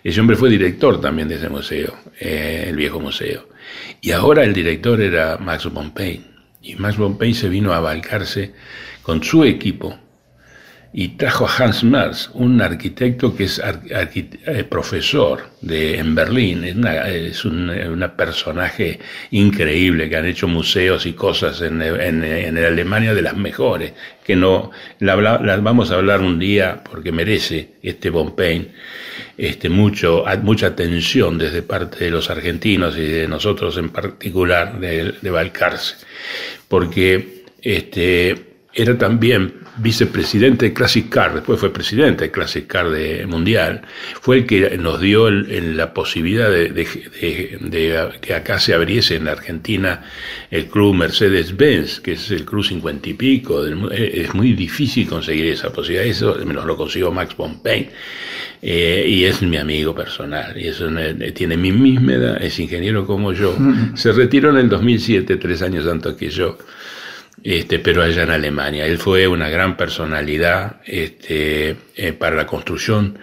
Ese 0.04 0.21
hombre 0.21 0.37
fue 0.37 0.50
director 0.50 1.00
también 1.00 1.28
de 1.28 1.37
ese 1.37 1.49
museo, 1.49 1.94
eh, 2.21 2.66
el 2.68 2.76
viejo 2.76 3.00
museo. 3.00 3.49
Y 4.02 4.11
ahora 4.11 4.44
el 4.44 4.52
director 4.52 5.00
era 5.00 5.38
Max 5.38 5.66
Pompey. 5.73 6.23
Y 6.61 6.75
Max 6.75 6.97
Pompey 6.97 7.33
se 7.33 7.49
vino 7.49 7.73
a 7.73 7.78
abalcarse 7.78 8.52
con 9.02 9.25
su 9.25 9.44
equipo 9.44 9.99
y 10.96 11.08
trajo 11.08 11.44
a 11.44 11.56
Hans 11.56 11.82
Merz, 11.82 12.30
un 12.34 12.62
arquitecto 12.62 13.34
que 13.34 13.44
es 13.44 13.60
eh, 13.60 14.64
profesor 14.68 15.50
de, 15.60 15.98
en 15.98 16.14
Berlín, 16.14 16.62
es, 16.64 17.44
una, 17.44 17.90
un 17.90 18.12
personaje 18.16 19.00
increíble 19.32 20.08
que 20.08 20.16
han 20.16 20.26
hecho 20.26 20.46
museos 20.46 21.04
y 21.06 21.14
cosas 21.14 21.60
en, 21.62 21.82
en, 21.82 22.22
en 22.22 22.58
Alemania 22.58 23.12
de 23.12 23.22
las 23.22 23.36
mejores, 23.36 23.92
que 24.24 24.36
no 24.36 24.70
las 25.00 25.18
la 25.18 25.56
vamos 25.56 25.90
a 25.90 25.96
hablar 25.96 26.20
un 26.20 26.38
día 26.38 26.84
porque 26.88 27.10
merece 27.10 27.70
este 27.82 28.10
Bonpain 28.10 28.68
este, 29.36 29.68
mucho, 29.68 30.24
mucha 30.42 30.68
atención 30.68 31.38
desde 31.38 31.62
parte 31.62 32.04
de 32.04 32.12
los 32.12 32.30
argentinos 32.30 32.96
y 32.96 33.02
de 33.02 33.26
nosotros 33.26 33.76
en 33.78 33.88
particular 33.88 34.78
de, 34.78 35.12
de 35.20 35.30
Balcarce, 35.30 35.96
porque 36.68 37.42
este, 37.60 38.44
era 38.72 38.96
también 38.96 39.63
vicepresidente 39.76 40.66
de 40.66 40.73
Classic 40.73 41.09
Car, 41.09 41.35
después 41.35 41.59
fue 41.59 41.73
presidente 41.73 42.25
de 42.25 42.31
Classic 42.31 42.66
Car 42.66 42.90
de 42.90 43.26
Mundial, 43.26 43.83
fue 44.21 44.38
el 44.38 44.47
que 44.47 44.78
nos 44.78 45.00
dio 45.00 45.31
la 45.31 45.93
posibilidad 45.93 46.50
de, 46.50 46.87
que 48.21 48.35
acá 48.35 48.59
se 48.59 48.75
abriese 48.75 49.16
en 49.16 49.25
la 49.25 49.33
Argentina 49.33 50.02
el 50.50 50.66
club 50.66 50.95
Mercedes-Benz, 50.95 52.00
que 52.00 52.12
es 52.12 52.31
el 52.31 52.45
club 52.45 52.64
cincuenta 52.64 53.09
y 53.09 53.14
pico. 53.14 53.66
Eh, 53.66 54.23
es 54.23 54.35
muy 54.35 54.52
difícil 54.52 55.09
conseguir 55.09 55.47
esa 55.47 55.73
posibilidad, 55.73 56.07
eso 56.07 56.37
nos 56.45 56.64
lo 56.64 56.76
consiguió 56.76 57.11
Max 57.11 57.35
Pompey. 57.35 57.90
Eh, 58.66 59.04
y 59.07 59.25
es 59.25 59.43
mi 59.43 59.59
amigo 59.59 59.95
personal, 59.95 60.57
y 60.57 60.69
eso 60.69 60.88
tiene 61.35 61.57
mi 61.57 61.71
misma 61.71 62.14
edad, 62.14 62.43
es 62.43 62.59
ingeniero 62.59 63.07
como 63.07 63.33
yo. 63.35 63.54
Se 63.95 64.11
retiró 64.12 64.49
en 64.50 64.57
el 64.57 64.69
2007, 64.71 65.37
tres 65.37 65.61
años 65.61 65.87
antes 65.87 66.14
que 66.14 66.31
yo 66.31 66.57
este, 67.44 67.78
pero 67.78 68.02
allá 68.02 68.22
en 68.22 68.30
Alemania. 68.30 68.86
Él 68.86 68.98
fue 68.98 69.28
una 69.28 69.50
gran 69.50 69.76
personalidad 69.76 70.80
este, 70.86 71.76
eh, 71.94 72.12
para 72.14 72.34
la 72.34 72.46
construcción. 72.46 73.18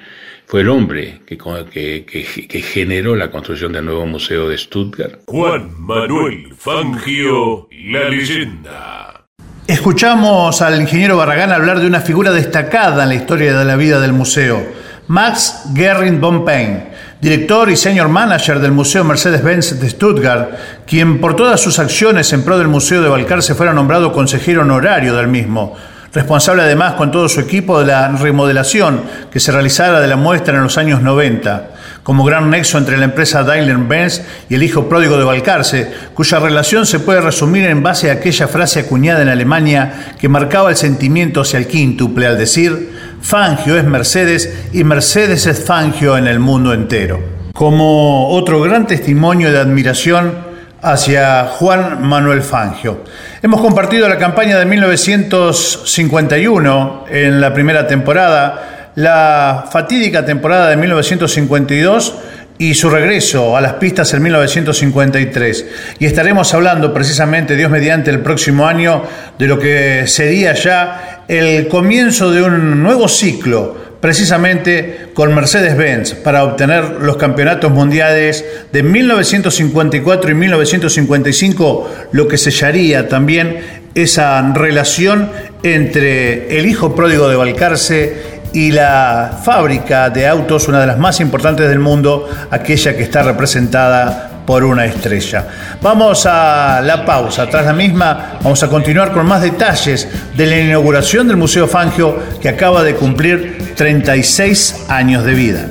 Fue 0.45 0.61
el 0.61 0.69
hombre 0.69 1.21
que, 1.25 1.37
que, 1.37 2.05
que, 2.05 2.61
generó 2.61 3.15
la 3.15 3.31
construcción 3.31 3.71
del 3.71 3.85
nuevo 3.85 4.05
museo 4.05 4.49
de 4.49 4.57
Stuttgart. 4.57 5.21
Juan 5.25 5.71
Manuel 5.79 6.53
Fangio, 6.55 7.69
la 7.71 8.09
leyenda. 8.09 9.25
Escuchamos 9.65 10.61
al 10.61 10.81
ingeniero 10.81 11.15
Barragán 11.15 11.53
hablar 11.53 11.79
de 11.79 11.87
una 11.87 12.01
figura 12.01 12.31
destacada 12.31 13.03
en 13.03 13.09
la 13.09 13.15
historia 13.15 13.57
de 13.57 13.63
la 13.63 13.77
vida 13.77 14.01
del 14.01 14.11
museo, 14.11 14.61
Max 15.07 15.69
Gerring 15.73 16.19
von 16.19 16.43
Pain 16.43 16.90
director 17.21 17.69
y 17.69 17.77
senior 17.77 18.09
manager 18.09 18.59
del 18.59 18.71
Museo 18.71 19.03
Mercedes-Benz 19.03 19.79
de 19.79 19.89
Stuttgart, 19.89 20.49
quien 20.87 21.21
por 21.21 21.35
todas 21.35 21.61
sus 21.61 21.77
acciones 21.77 22.33
en 22.33 22.43
pro 22.43 22.57
del 22.57 22.67
Museo 22.67 23.03
de 23.03 23.09
Balcarce 23.09 23.53
fuera 23.53 23.73
nombrado 23.73 24.11
consejero 24.11 24.61
honorario 24.61 25.13
del 25.13 25.27
mismo, 25.27 25.77
responsable 26.11 26.63
además 26.63 26.95
con 26.95 27.11
todo 27.11 27.29
su 27.29 27.39
equipo 27.39 27.79
de 27.79 27.85
la 27.85 28.07
remodelación 28.09 29.03
que 29.31 29.39
se 29.39 29.51
realizara 29.51 30.01
de 30.01 30.07
la 30.07 30.15
muestra 30.15 30.55
en 30.55 30.63
los 30.63 30.79
años 30.79 31.03
90, 31.03 31.69
como 32.01 32.23
gran 32.23 32.49
nexo 32.49 32.79
entre 32.79 32.97
la 32.97 33.05
empresa 33.05 33.43
Daimler-Benz 33.43 34.23
y 34.49 34.55
el 34.55 34.63
hijo 34.63 34.89
pródigo 34.89 35.15
de 35.17 35.23
Balcarce, 35.23 35.91
cuya 36.15 36.39
relación 36.39 36.87
se 36.87 36.99
puede 36.99 37.21
resumir 37.21 37.65
en 37.65 37.83
base 37.83 38.09
a 38.09 38.13
aquella 38.13 38.47
frase 38.47 38.79
acuñada 38.79 39.21
en 39.21 39.29
Alemania 39.29 40.15
que 40.19 40.27
marcaba 40.27 40.71
el 40.71 40.75
sentimiento 40.75 41.41
hacia 41.41 41.59
el 41.59 41.67
quíntuple 41.67 42.25
al 42.25 42.39
decir 42.39 43.00
Fangio 43.21 43.77
es 43.77 43.83
Mercedes 43.83 44.67
y 44.73 44.83
Mercedes 44.83 45.45
es 45.45 45.63
Fangio 45.63 46.17
en 46.17 46.25
el 46.27 46.39
mundo 46.39 46.73
entero. 46.73 47.21
Como 47.53 48.29
otro 48.29 48.59
gran 48.61 48.87
testimonio 48.87 49.51
de 49.51 49.59
admiración 49.59 50.49
hacia 50.81 51.45
Juan 51.45 52.01
Manuel 52.01 52.41
Fangio. 52.41 53.03
Hemos 53.41 53.61
compartido 53.61 54.09
la 54.09 54.17
campaña 54.17 54.57
de 54.57 54.65
1951 54.65 57.05
en 57.09 57.39
la 57.39 57.53
primera 57.53 57.87
temporada, 57.87 58.89
la 58.95 59.65
fatídica 59.71 60.25
temporada 60.25 60.69
de 60.69 60.77
1952 60.77 62.15
y 62.61 62.75
su 62.75 62.91
regreso 62.91 63.57
a 63.57 63.61
las 63.61 63.73
pistas 63.73 64.13
en 64.13 64.21
1953. 64.21 65.65
Y 65.97 66.05
estaremos 66.05 66.53
hablando 66.53 66.93
precisamente, 66.93 67.55
Dios 67.55 67.71
mediante, 67.71 68.11
el 68.11 68.19
próximo 68.19 68.67
año 68.67 69.01
de 69.39 69.47
lo 69.47 69.57
que 69.57 70.05
sería 70.05 70.53
ya 70.53 71.23
el 71.27 71.67
comienzo 71.67 72.29
de 72.29 72.43
un 72.43 72.83
nuevo 72.83 73.07
ciclo 73.07 73.97
precisamente 73.99 75.07
con 75.15 75.33
Mercedes-Benz 75.33 76.13
para 76.13 76.43
obtener 76.43 76.83
los 77.01 77.17
campeonatos 77.17 77.71
mundiales 77.71 78.45
de 78.71 78.83
1954 78.83 80.29
y 80.29 80.33
1955, 80.35 81.91
lo 82.11 82.27
que 82.27 82.37
sellaría 82.37 83.09
también 83.09 83.81
esa 83.95 84.53
relación 84.53 85.31
entre 85.63 86.59
el 86.59 86.67
hijo 86.67 86.95
pródigo 86.95 87.27
de 87.27 87.37
Balcarce 87.37 88.40
y 88.53 88.71
la 88.71 89.39
fábrica 89.43 90.09
de 90.09 90.27
autos, 90.27 90.67
una 90.67 90.79
de 90.81 90.87
las 90.87 90.97
más 90.97 91.19
importantes 91.19 91.67
del 91.69 91.79
mundo, 91.79 92.29
aquella 92.49 92.95
que 92.95 93.03
está 93.03 93.23
representada 93.23 94.31
por 94.45 94.63
una 94.63 94.85
estrella. 94.85 95.47
Vamos 95.81 96.25
a 96.25 96.81
la 96.83 97.05
pausa. 97.05 97.49
Tras 97.49 97.65
la 97.65 97.73
misma, 97.73 98.39
vamos 98.41 98.61
a 98.63 98.67
continuar 98.67 99.11
con 99.11 99.25
más 99.25 99.41
detalles 99.41 100.07
de 100.35 100.45
la 100.45 100.59
inauguración 100.59 101.27
del 101.27 101.37
Museo 101.37 101.67
Fangio 101.67 102.19
que 102.41 102.49
acaba 102.49 102.83
de 102.83 102.95
cumplir 102.95 103.73
36 103.75 104.87
años 104.89 105.23
de 105.23 105.33
vida. 105.33 105.67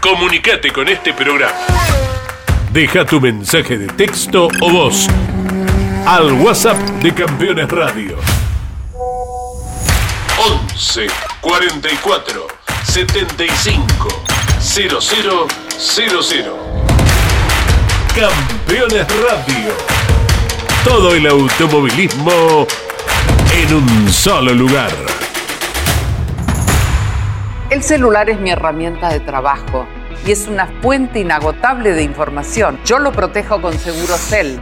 Comunicate 0.00 0.72
con 0.72 0.88
este 0.88 1.12
programa. 1.12 1.52
Deja 2.72 3.04
tu 3.04 3.20
mensaje 3.20 3.78
de 3.78 3.86
texto 3.86 4.48
o 4.60 4.70
voz 4.70 5.06
al 6.06 6.32
WhatsApp 6.32 6.78
de 7.02 7.12
Campeones 7.14 7.68
Radio. 7.68 8.31
11 10.72 11.06
44 11.42 12.46
75 12.84 14.08
0000. 14.58 16.52
Campeones 18.14 19.06
Radio. 19.22 19.72
Todo 20.82 21.14
el 21.14 21.26
automovilismo 21.26 22.66
en 23.54 23.74
un 23.74 24.10
solo 24.10 24.54
lugar. 24.54 24.90
El 27.68 27.82
celular 27.82 28.30
es 28.30 28.40
mi 28.40 28.50
herramienta 28.50 29.10
de 29.10 29.20
trabajo 29.20 29.86
y 30.26 30.30
es 30.32 30.48
una 30.48 30.68
fuente 30.80 31.20
inagotable 31.20 31.92
de 31.92 32.02
información. 32.02 32.80
Yo 32.86 32.98
lo 32.98 33.12
protejo 33.12 33.60
con 33.60 33.78
Segurocel 33.78 34.58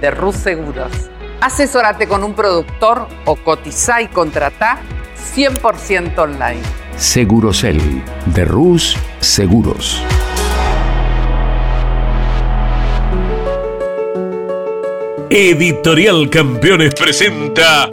de 0.00 0.10
Rus 0.10 0.36
Seguros. 0.36 0.90
Asesórate 1.40 2.08
con 2.08 2.24
un 2.24 2.34
productor 2.34 3.06
o 3.26 3.36
cotiza 3.36 4.02
y 4.02 4.08
contrata 4.08 4.80
100% 5.34 6.18
online. 6.18 6.62
Segurocel 6.96 7.80
de 8.26 8.44
Rus 8.44 8.96
Seguros. 9.20 10.02
Editorial 15.30 16.28
Campeones 16.28 16.94
presenta 16.94 17.88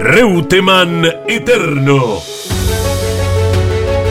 Reutemann 0.00 1.06
Eterno. 1.28 2.20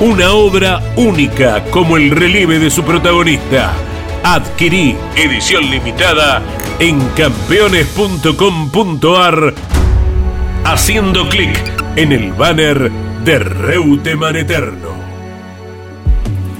una 0.00 0.32
obra 0.32 0.80
única 0.96 1.62
como 1.70 1.96
el 1.96 2.10
relieve 2.10 2.58
de 2.58 2.70
su 2.70 2.82
protagonista. 2.82 3.72
Adquirí 4.24 4.96
edición 5.16 5.70
limitada 5.70 6.42
en 6.78 7.00
campeones.com.ar 7.10 9.54
haciendo 10.64 11.28
clic 11.28 11.58
en 11.96 12.12
el 12.12 12.32
banner 12.32 12.90
de 13.24 13.38
Reutemann 13.38 14.36
Eterno. 14.36 14.92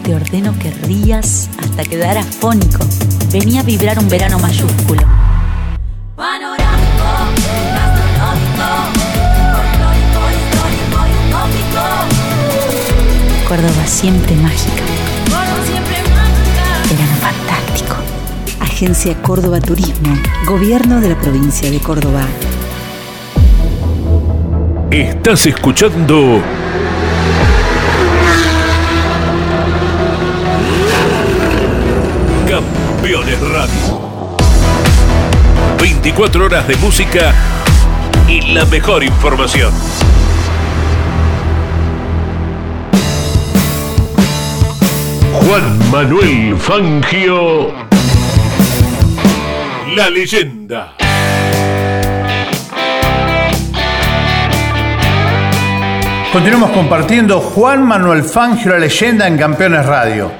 Te 0.03 0.15
ordeno 0.15 0.55
que 0.59 0.71
rías 0.71 1.49
hasta 1.59 1.85
quedar 1.85 2.19
afónico. 2.19 2.85
Venía 3.33 3.61
a 3.61 3.65
vibrar 3.65 3.99
un 3.99 4.09
verano 4.09 4.39
mayúsculo. 4.39 5.03
Córdoba 13.53 13.87
siempre 13.87 14.35
mágica. 14.37 14.83
Verano 16.88 17.17
fantástico. 17.21 17.97
Agencia 18.61 19.15
Córdoba 19.21 19.61
Turismo. 19.61 20.17
Gobierno 20.47 21.03
de 21.03 21.11
la 21.11 21.21
provincia 21.21 21.71
de 21.71 21.79
Córdoba. 21.79 22.23
Estás 24.91 25.45
escuchando 25.45 26.41
Campeones 32.49 33.38
Radio. 33.38 34.38
24 35.79 36.47
horas 36.47 36.67
de 36.67 36.77
música 36.77 37.35
y 38.27 38.55
la 38.55 38.65
mejor 38.65 39.05
información. 39.05 39.75
Juan 45.53 45.91
Manuel 45.91 46.57
Fangio, 46.57 47.75
la 49.95 50.09
leyenda. 50.09 50.95
Continuamos 56.33 56.71
compartiendo 56.71 57.41
Juan 57.41 57.87
Manuel 57.87 58.23
Fangio, 58.25 58.73
la 58.73 58.79
leyenda 58.79 59.29
en 59.29 59.37
Campeones 59.37 59.85
Radio. 59.85 60.33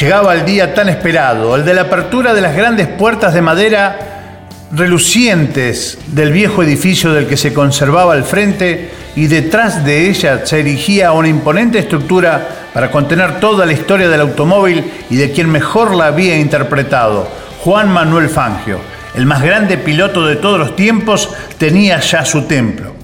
Llegaba 0.00 0.34
el 0.34 0.44
día 0.44 0.74
tan 0.74 0.88
esperado, 0.88 1.54
el 1.54 1.64
de 1.64 1.74
la 1.74 1.82
apertura 1.82 2.34
de 2.34 2.40
las 2.40 2.56
grandes 2.56 2.88
puertas 2.88 3.32
de 3.32 3.42
madera 3.42 3.98
relucientes 4.72 5.96
del 6.08 6.32
viejo 6.32 6.64
edificio 6.64 7.12
del 7.12 7.28
que 7.28 7.36
se 7.36 7.54
conservaba 7.54 8.14
al 8.14 8.24
frente 8.24 8.90
y 9.14 9.28
detrás 9.28 9.84
de 9.84 10.10
ella 10.10 10.44
se 10.44 10.58
erigía 10.58 11.12
una 11.12 11.28
imponente 11.28 11.78
estructura 11.78 12.59
para 12.72 12.90
contener 12.90 13.40
toda 13.40 13.66
la 13.66 13.72
historia 13.72 14.08
del 14.08 14.20
automóvil 14.20 14.90
y 15.10 15.16
de 15.16 15.32
quien 15.32 15.50
mejor 15.50 15.94
la 15.94 16.06
había 16.06 16.38
interpretado, 16.38 17.28
Juan 17.64 17.90
Manuel 17.90 18.28
Fangio. 18.28 18.78
El 19.14 19.26
más 19.26 19.42
grande 19.42 19.76
piloto 19.76 20.24
de 20.24 20.36
todos 20.36 20.58
los 20.58 20.76
tiempos 20.76 21.30
tenía 21.58 21.98
ya 22.00 22.24
su 22.24 22.42
templo. 22.42 22.99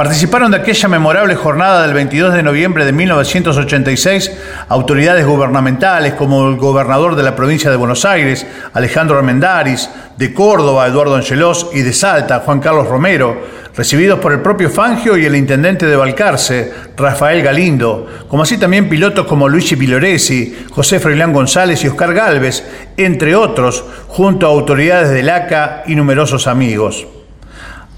Participaron 0.00 0.50
de 0.50 0.56
aquella 0.56 0.88
memorable 0.88 1.34
jornada 1.34 1.82
del 1.82 1.92
22 1.92 2.32
de 2.32 2.42
noviembre 2.42 2.86
de 2.86 2.92
1986 2.92 4.32
autoridades 4.70 5.26
gubernamentales 5.26 6.14
como 6.14 6.48
el 6.48 6.56
gobernador 6.56 7.16
de 7.16 7.22
la 7.22 7.36
provincia 7.36 7.70
de 7.70 7.76
Buenos 7.76 8.06
Aires, 8.06 8.46
Alejandro 8.72 9.18
Armendáriz, 9.18 9.90
de 10.16 10.32
Córdoba, 10.32 10.86
Eduardo 10.86 11.16
Angelós, 11.16 11.68
y 11.74 11.82
de 11.82 11.92
Salta, 11.92 12.40
Juan 12.40 12.60
Carlos 12.60 12.88
Romero, 12.88 13.42
recibidos 13.76 14.20
por 14.20 14.32
el 14.32 14.40
propio 14.40 14.70
Fangio 14.70 15.18
y 15.18 15.26
el 15.26 15.36
intendente 15.36 15.84
de 15.84 15.96
Balcarce, 15.96 16.72
Rafael 16.96 17.42
Galindo, 17.42 18.06
como 18.26 18.44
así 18.44 18.56
también 18.56 18.88
pilotos 18.88 19.26
como 19.26 19.50
Luigi 19.50 19.76
Piloresi, 19.76 20.64
José 20.70 20.98
Freilán 20.98 21.34
González 21.34 21.84
y 21.84 21.88
Oscar 21.88 22.14
Galvez, 22.14 22.64
entre 22.96 23.36
otros, 23.36 23.84
junto 24.08 24.46
a 24.46 24.48
autoridades 24.48 25.10
del 25.10 25.28
ACA 25.28 25.82
y 25.86 25.94
numerosos 25.94 26.46
amigos. 26.46 27.06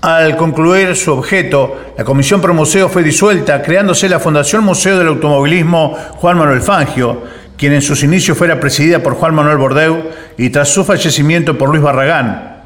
Al 0.02 0.36
concluir 0.36 0.96
su 0.96 1.12
objeto, 1.12 1.92
la 1.96 2.02
Comisión 2.02 2.40
Pro 2.40 2.52
Museo 2.52 2.88
fue 2.88 3.04
disuelta, 3.04 3.62
creándose 3.62 4.08
la 4.08 4.18
Fundación 4.18 4.64
Museo 4.64 4.98
del 4.98 5.06
Automovilismo 5.06 5.96
Juan 6.16 6.38
Manuel 6.38 6.60
Fangio, 6.60 7.22
quien 7.56 7.72
en 7.72 7.82
sus 7.82 8.02
inicios 8.02 8.36
fuera 8.36 8.58
presidida 8.58 8.98
por 9.00 9.14
Juan 9.14 9.32
Manuel 9.32 9.58
Bordeu 9.58 10.02
y 10.36 10.50
tras 10.50 10.70
su 10.70 10.84
fallecimiento 10.84 11.56
por 11.56 11.68
Luis 11.68 11.82
Barragán, 11.82 12.62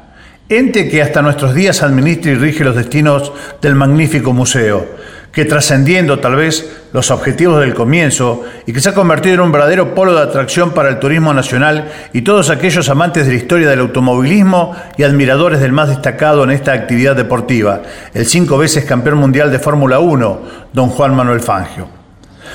ente 0.49 0.89
que 0.89 1.03
hasta 1.03 1.21
nuestros 1.21 1.53
días 1.53 1.83
administra 1.83 2.31
y 2.31 2.35
rige 2.35 2.63
los 2.63 2.75
destinos 2.75 3.31
del 3.61 3.75
magnífico 3.75 4.33
museo 4.33 4.87
que 5.31 5.45
trascendiendo 5.45 6.19
tal 6.19 6.35
vez 6.35 6.77
los 6.93 7.11
objetivos 7.11 7.59
del 7.59 7.73
comienzo 7.73 8.43
y 8.65 8.73
que 8.73 8.79
se 8.79 8.89
ha 8.89 8.93
convertido 8.93 9.35
en 9.35 9.41
un 9.41 9.51
verdadero 9.51 9.93
polo 9.93 10.15
de 10.15 10.21
atracción 10.21 10.71
para 10.71 10.89
el 10.89 10.99
turismo 10.99 11.33
nacional 11.33 11.91
y 12.13 12.21
todos 12.21 12.49
aquellos 12.49 12.89
amantes 12.89 13.25
de 13.25 13.33
la 13.33 13.37
historia 13.37 13.69
del 13.69 13.81
automovilismo 13.81 14.75
y 14.97 15.03
admiradores 15.03 15.59
del 15.59 15.71
más 15.71 15.89
destacado 15.89 16.43
en 16.43 16.51
esta 16.51 16.73
actividad 16.73 17.15
deportiva, 17.15 17.83
el 18.13 18.25
cinco 18.25 18.57
veces 18.57 18.85
campeón 18.85 19.17
mundial 19.17 19.51
de 19.51 19.59
Fórmula 19.59 19.99
1, 19.99 20.41
don 20.73 20.89
Juan 20.89 21.15
Manuel 21.15 21.41
Fangio. 21.41 21.87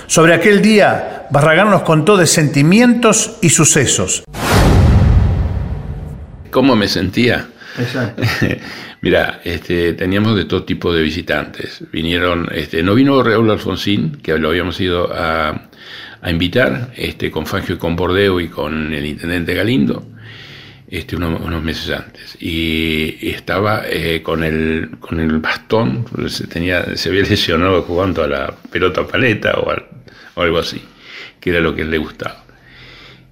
Sobre 0.06 0.35
aquel 0.35 0.61
día, 0.61 1.26
Barragán 1.30 1.70
nos 1.70 1.82
contó 1.82 2.16
de 2.16 2.26
sentimientos 2.26 3.38
y 3.40 3.50
sucesos. 3.50 4.24
¿Cómo 6.50 6.76
me 6.76 6.88
sentía? 6.88 7.46
Exacto. 7.74 8.22
Mira, 9.00 9.40
este, 9.44 9.94
teníamos 9.94 10.37
de 10.37 10.44
todo 10.44 10.64
tipo 10.64 10.92
de 10.92 11.02
visitantes. 11.02 11.82
Vinieron, 11.90 12.48
este, 12.52 12.82
no 12.82 12.94
vino 12.94 13.22
Raúl 13.22 13.50
Alfonsín, 13.50 14.16
que 14.22 14.37
lo 14.38 14.48
habíamos 14.50 14.80
ido 14.80 15.11
a, 15.12 15.68
invitar, 16.28 16.92
este, 16.96 17.30
con 17.30 17.46
Fangio 17.46 17.74
y 17.76 17.78
con 17.78 17.96
Bordeo 17.96 18.40
y 18.40 18.48
con 18.48 18.92
el 18.94 19.04
intendente 19.06 19.54
Galindo, 19.54 20.06
este, 20.88 21.16
unos, 21.16 21.40
unos 21.40 21.62
meses 21.62 21.90
antes. 21.90 22.37
Y, 22.40 23.16
y 23.20 23.30
estaba 23.30 23.85
eh, 23.88 24.22
con, 24.22 24.44
el, 24.44 24.90
con 25.00 25.18
el 25.20 25.38
bastón, 25.38 26.04
se, 26.28 26.46
tenía, 26.46 26.96
se 26.96 27.08
había 27.08 27.22
lesionado 27.28 27.82
jugando 27.82 28.22
a 28.22 28.28
la 28.28 28.54
pelota 28.70 29.06
paleta 29.06 29.54
o, 29.58 29.70
al- 29.70 29.87
o 30.35 30.42
algo 30.42 30.58
así, 30.58 30.82
que 31.40 31.50
era 31.50 31.61
lo 31.61 31.74
que 31.74 31.85
le 31.85 31.98
gustaba. 31.98 32.41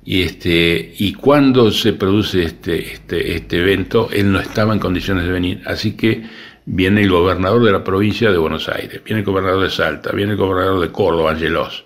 Y, 0.04 0.22
este, 0.22 0.94
y 0.98 1.12
cuando 1.12 1.70
se 1.70 1.92
produce 1.92 2.42
este, 2.42 2.94
este, 2.94 3.36
este 3.36 3.58
evento, 3.58 4.08
él 4.12 4.32
no 4.32 4.40
estaba 4.40 4.72
en 4.72 4.80
condiciones 4.80 5.24
de 5.24 5.30
venir, 5.30 5.62
así 5.66 5.92
que 5.92 6.22
viene 6.64 7.02
el 7.02 7.10
gobernador 7.10 7.62
de 7.64 7.72
la 7.72 7.84
provincia 7.84 8.30
de 8.30 8.38
Buenos 8.38 8.68
Aires, 8.68 9.02
viene 9.04 9.20
el 9.20 9.26
gobernador 9.26 9.62
de 9.62 9.70
Salta, 9.70 10.12
viene 10.12 10.32
el 10.32 10.38
gobernador 10.38 10.80
de 10.80 10.90
Córdoba, 10.90 11.32
Angelos. 11.32 11.84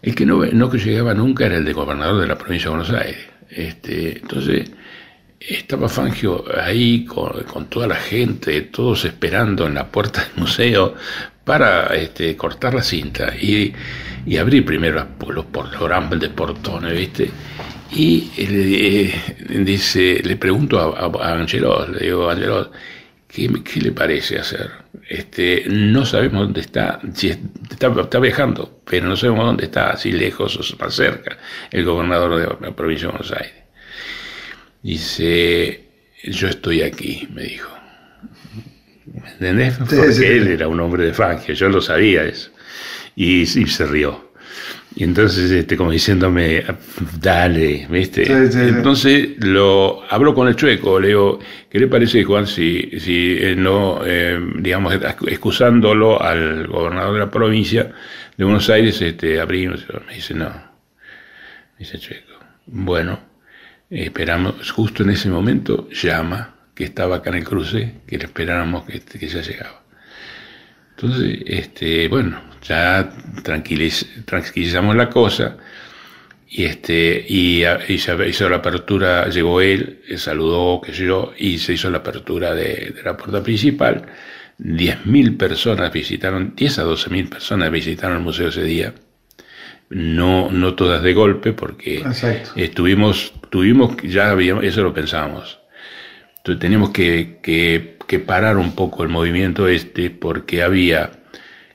El 0.00 0.14
que 0.14 0.26
no, 0.26 0.44
no 0.44 0.70
que 0.70 0.78
llegaba 0.78 1.14
nunca 1.14 1.46
era 1.46 1.56
el 1.56 1.64
de 1.64 1.72
gobernador 1.72 2.20
de 2.20 2.26
la 2.26 2.36
provincia 2.36 2.70
de 2.70 2.76
Buenos 2.76 2.94
Aires. 2.94 3.26
Este, 3.50 4.18
entonces, 4.18 4.70
estaba 5.40 5.88
Fangio 5.88 6.44
ahí 6.58 7.04
con, 7.04 7.42
con 7.44 7.66
toda 7.66 7.86
la 7.86 7.96
gente, 7.96 8.62
todos 8.62 9.04
esperando 9.04 9.66
en 9.66 9.74
la 9.74 9.86
puerta 9.88 10.22
del 10.24 10.42
museo 10.42 10.94
para 11.44 11.94
este, 11.94 12.36
cortar 12.36 12.74
la 12.74 12.82
cinta 12.82 13.34
y, 13.36 13.72
abrir 14.38 14.64
primero 14.64 15.06
los, 15.28 15.44
los 15.78 16.20
de 16.20 16.30
portones, 16.30 16.96
¿viste? 16.96 17.30
Y 17.92 18.30
eh, 18.36 19.14
le, 19.48 19.64
dice, 19.64 20.20
le 20.24 20.36
pregunto 20.36 20.80
a, 20.80 20.98
a, 20.98 21.32
a 21.32 21.38
Angelos, 21.38 21.90
le 21.90 22.06
digo, 22.06 22.30
Angelos, 22.30 22.70
¿qué, 23.28 23.80
le 23.80 23.92
parece 23.92 24.38
hacer? 24.38 24.70
Este, 25.08 25.64
no 25.68 26.06
sabemos 26.06 26.44
dónde 26.44 26.60
está, 26.62 27.00
está, 27.04 28.00
está 28.00 28.18
viajando, 28.18 28.80
pero 28.84 29.06
no 29.06 29.16
sabemos 29.16 29.46
dónde 29.46 29.64
está, 29.64 29.96
si 29.96 30.12
lejos 30.12 30.56
o 30.56 30.76
más 30.82 30.94
cerca, 30.94 31.36
el 31.70 31.84
gobernador 31.84 32.40
de 32.60 32.66
la 32.66 32.74
provincia 32.74 33.08
de 33.08 33.12
Buenos 33.12 33.32
Aires. 33.32 33.64
Dice, 34.82 35.88
yo 36.24 36.48
estoy 36.48 36.82
aquí, 36.82 37.28
me 37.32 37.42
dijo. 37.42 37.70
¿Me 39.24 39.30
entendés? 39.30 39.74
Sí, 39.74 39.96
Porque 39.96 40.12
sí. 40.12 40.24
él 40.24 40.48
era 40.48 40.68
un 40.68 40.78
hombre 40.80 41.06
de 41.06 41.14
Fangio, 41.14 41.54
yo 41.54 41.68
lo 41.68 41.80
sabía 41.80 42.24
eso. 42.24 42.50
Y, 43.16 43.40
y 43.42 43.46
se 43.46 43.86
rió. 43.86 44.32
Y 44.96 45.02
entonces, 45.02 45.50
este, 45.50 45.76
como 45.76 45.90
diciéndome, 45.90 46.62
dale, 47.20 47.86
¿viste? 47.90 48.24
Sí, 48.26 48.58
entonces 48.60 49.30
lo 49.38 50.02
hablo 50.08 50.34
con 50.34 50.46
el 50.46 50.54
chueco, 50.54 51.00
le 51.00 51.08
digo, 51.08 51.40
¿qué 51.68 51.80
le 51.80 51.88
parece, 51.88 52.22
Juan, 52.22 52.46
si, 52.46 52.90
si 53.00 53.36
eh, 53.40 53.56
no, 53.56 54.02
eh, 54.06 54.38
digamos, 54.58 54.94
excusándolo 55.26 56.22
al 56.22 56.68
gobernador 56.68 57.14
de 57.14 57.18
la 57.18 57.30
provincia 57.30 57.90
de 58.36 58.44
Buenos 58.44 58.70
Aires, 58.70 59.00
este, 59.02 59.40
abrimos? 59.40 59.84
Me 60.06 60.14
dice, 60.14 60.32
no. 60.34 60.48
Me 60.50 61.80
dice 61.80 61.98
Chueco, 61.98 62.38
bueno, 62.66 63.18
esperamos, 63.90 64.70
justo 64.70 65.02
en 65.02 65.10
ese 65.10 65.28
momento 65.28 65.88
llama, 65.90 66.54
que 66.74 66.84
estaba 66.84 67.16
acá 67.16 67.30
en 67.30 67.36
el 67.36 67.44
cruce, 67.44 67.94
que 68.06 68.18
le 68.18 68.24
esperáramos 68.24 68.84
que, 68.84 69.00
que 69.00 69.28
ya 69.28 69.40
llegaba. 69.42 69.82
Entonces, 70.96 71.38
este, 71.46 72.08
bueno, 72.08 72.40
ya 72.62 73.10
tranquiliz- 73.42 74.24
tranquilizamos 74.24 74.94
la 74.96 75.10
cosa 75.10 75.56
y 76.48 76.64
este 76.64 77.24
y, 77.28 77.62
se 77.98 78.28
hizo 78.28 78.48
la 78.48 78.56
apertura, 78.56 79.28
llegó 79.28 79.60
él, 79.60 80.00
saludó, 80.16 80.80
qué 80.80 80.92
sé 80.92 81.04
yo, 81.06 81.32
y 81.36 81.58
se 81.58 81.72
hizo 81.74 81.90
la 81.90 81.98
apertura 81.98 82.54
de, 82.54 82.92
de 82.96 83.02
la 83.04 83.16
puerta 83.16 83.42
principal. 83.42 84.06
10.000 84.58 85.36
personas 85.36 85.92
visitaron, 85.92 86.54
10 86.54 86.78
a 86.78 86.84
12.000 86.84 87.28
personas 87.28 87.70
visitaron 87.72 88.18
el 88.18 88.22
museo 88.22 88.48
ese 88.48 88.62
día. 88.62 88.94
No, 89.90 90.50
no 90.50 90.74
todas 90.74 91.02
de 91.02 91.12
golpe, 91.12 91.52
porque 91.52 91.98
Exacto. 91.98 92.50
estuvimos, 92.56 93.32
tuvimos, 93.50 93.96
ya 94.02 94.30
habíamos, 94.30 94.64
eso 94.64 94.82
lo 94.82 94.94
pensábamos. 94.94 95.58
Entonces 96.44 96.60
teníamos 96.60 96.90
que, 96.90 97.38
que- 97.42 97.96
que 98.06 98.18
parar 98.18 98.58
un 98.58 98.74
poco 98.74 99.02
el 99.02 99.08
movimiento 99.08 99.66
este 99.66 100.10
porque 100.10 100.62
había 100.62 101.10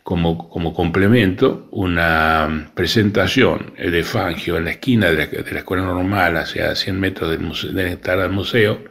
como, 0.04 0.50
como 0.50 0.74
complemento 0.74 1.68
una 1.72 2.72
presentación 2.76 3.74
de 3.78 4.04
Fangio 4.04 4.58
en 4.58 4.66
la 4.66 4.72
esquina 4.72 5.10
de 5.12 5.18
la, 5.18 5.26
de 5.28 5.52
la 5.52 5.60
escuela 5.60 5.84
normal, 5.84 6.38
hacia 6.38 6.76
100 6.76 7.00
metros 7.00 7.32
del, 7.32 7.40
museo, 7.42 7.72
de 7.74 7.92
entrada 7.92 8.24
del 8.24 8.32
museo. 8.32 8.84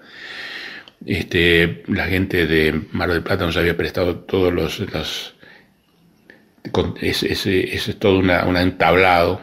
Este, 1.07 1.85
la 1.89 2.07
gente 2.07 2.47
de 2.47 2.83
Mar 2.93 3.11
del 3.11 3.23
Plata 3.23 3.47
nos 3.47 3.57
había 3.57 3.77
prestado 3.77 4.17
todos 4.21 4.53
los, 4.53 4.81
los 4.93 5.35
es, 7.01 7.23
es- 7.23 7.47
es 7.47 7.99
todo 7.99 8.19
una, 8.19 8.45
un 8.45 8.57
entablado 8.57 9.41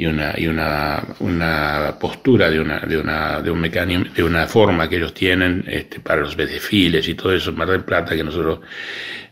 y 0.00 0.06
una 0.06 0.32
y 0.36 0.46
una, 0.46 1.02
una 1.18 1.96
postura 2.00 2.48
de 2.48 2.60
una 2.60 2.78
de 2.80 2.96
una 2.98 3.42
de 3.42 3.50
un 3.50 3.60
mecanismo 3.60 4.06
de 4.14 4.22
una 4.22 4.46
forma 4.46 4.88
que 4.88 4.96
ellos 4.96 5.12
tienen 5.12 5.64
este, 5.66 5.98
para 5.98 6.20
los 6.20 6.36
desfiles 6.36 7.08
y 7.08 7.14
todo 7.14 7.32
eso 7.34 7.50
en 7.50 7.56
Mar 7.56 7.68
del 7.68 7.82
Plata 7.84 8.14
que 8.14 8.22
nosotros 8.22 8.60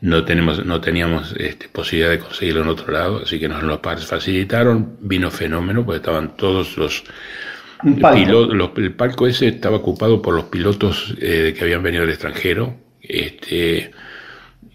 no 0.00 0.24
tenemos 0.24 0.64
no 0.66 0.80
teníamos 0.80 1.34
este, 1.38 1.68
posibilidad 1.68 2.10
de 2.10 2.18
conseguirlo 2.18 2.62
en 2.62 2.68
otro 2.68 2.92
lado 2.92 3.20
así 3.22 3.38
que 3.38 3.48
nos 3.48 3.62
lo 3.62 3.78
facilitaron 3.80 4.96
vino 5.00 5.30
fenómeno 5.30 5.84
porque 5.84 5.98
estaban 5.98 6.36
todos 6.36 6.76
los 6.76 7.04
Un 7.84 8.00
palco. 8.00 8.18
pilo- 8.18 8.52
los- 8.52 8.70
el 8.76 8.92
palco 8.92 9.26
ese 9.28 9.46
estaba 9.48 9.76
ocupado 9.76 10.20
por 10.20 10.34
los 10.34 10.46
pilotos 10.46 11.14
eh, 11.20 11.54
que 11.56 11.62
habían 11.64 11.82
venido 11.84 12.02
del 12.02 12.10
extranjero 12.10 12.74
este 13.02 13.92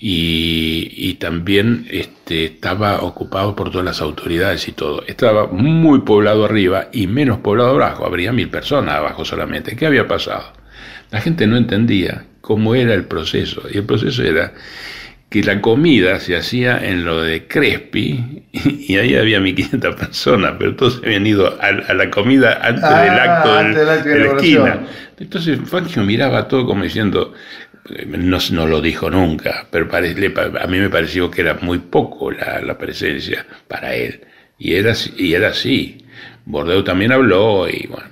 y, 0.04 0.92
y 0.96 1.14
también 1.16 1.86
este, 1.92 2.46
estaba 2.46 3.02
ocupado 3.02 3.56
por 3.56 3.70
todas 3.70 3.86
las 3.86 4.02
autoridades 4.02 4.68
y 4.68 4.72
todo. 4.72 5.04
Estaba 5.06 5.46
muy 5.48 6.00
poblado 6.00 6.44
arriba 6.46 6.90
y 6.92 7.06
menos 7.06 7.38
poblado 7.40 7.70
abajo. 7.72 8.06
Habría 8.06 8.34
mil 8.34 8.50
personas 8.50 8.96
abajo 8.96 9.24
solamente. 9.26 9.76
¿Qué 9.76 9.86
había 9.86 10.08
pasado? 10.08 10.54
La 11.12 11.22
gente 11.22 11.46
no 11.46 11.56
entendía 11.56 12.26
cómo 12.42 12.74
era 12.74 12.96
el 12.96 13.06
proceso. 13.06 13.62
Y 13.72 13.78
el 13.78 13.84
proceso 13.86 14.24
era 14.24 14.54
que 15.30 15.44
la 15.44 15.62
comida 15.62 16.20
se 16.20 16.36
hacía 16.36 16.78
en 16.86 17.06
lo 17.06 17.22
de 17.22 17.48
Crespi 17.48 18.44
y 18.52 18.98
ahí 18.98 19.16
había 19.16 19.40
1500 19.40 19.96
personas, 19.96 20.56
pero 20.60 20.76
todos 20.76 21.00
habían 21.06 21.26
ido 21.28 21.48
a, 21.62 21.68
a 21.68 21.94
la 21.94 22.10
comida 22.10 22.60
antes 22.64 22.84
Ah, 22.84 23.02
del 23.04 23.20
acto 23.20 23.56
del- 23.56 23.66
antes 23.68 23.80
del 23.80 23.90
acto 23.90 24.10
de 24.10 24.20
la 24.20 24.26
esquina. 24.26 24.80
Entonces 25.20 25.60
Fangio 25.70 26.04
miraba 26.04 26.48
todo 26.48 26.66
como 26.66 26.84
diciendo, 26.84 27.34
no, 28.08 28.38
no 28.52 28.68
lo 28.68 28.82
dijo 28.82 29.10
nunca, 29.10 29.68
pero 29.72 29.88
a 29.94 30.68
mí 30.68 30.80
me 30.80 30.90
pareció 30.90 31.30
que 31.32 31.42
era 31.42 31.56
muy 31.56 31.80
poco 31.80 32.32
la, 32.32 32.78
presencia 32.78 33.46
para 33.68 33.96
él. 33.96 34.22
Y 34.58 34.74
era, 34.76 34.94
y 35.18 35.34
era 35.34 35.50
así. 35.50 36.06
Bordeu 36.46 36.84
también 36.84 37.12
habló 37.12 37.68
y 37.70 37.88
bueno. 37.88 38.10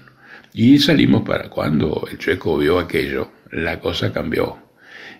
Y 0.53 0.79
salimos 0.79 1.23
para 1.23 1.49
cuando 1.49 2.07
el 2.11 2.17
chueco 2.17 2.57
vio 2.57 2.79
aquello, 2.79 3.31
la 3.51 3.79
cosa 3.79 4.11
cambió. 4.11 4.57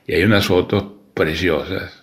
Y 0.07 0.13
hay 0.15 0.23
unas 0.23 0.47
fotos 0.47 0.83
preciosas. 1.13 2.01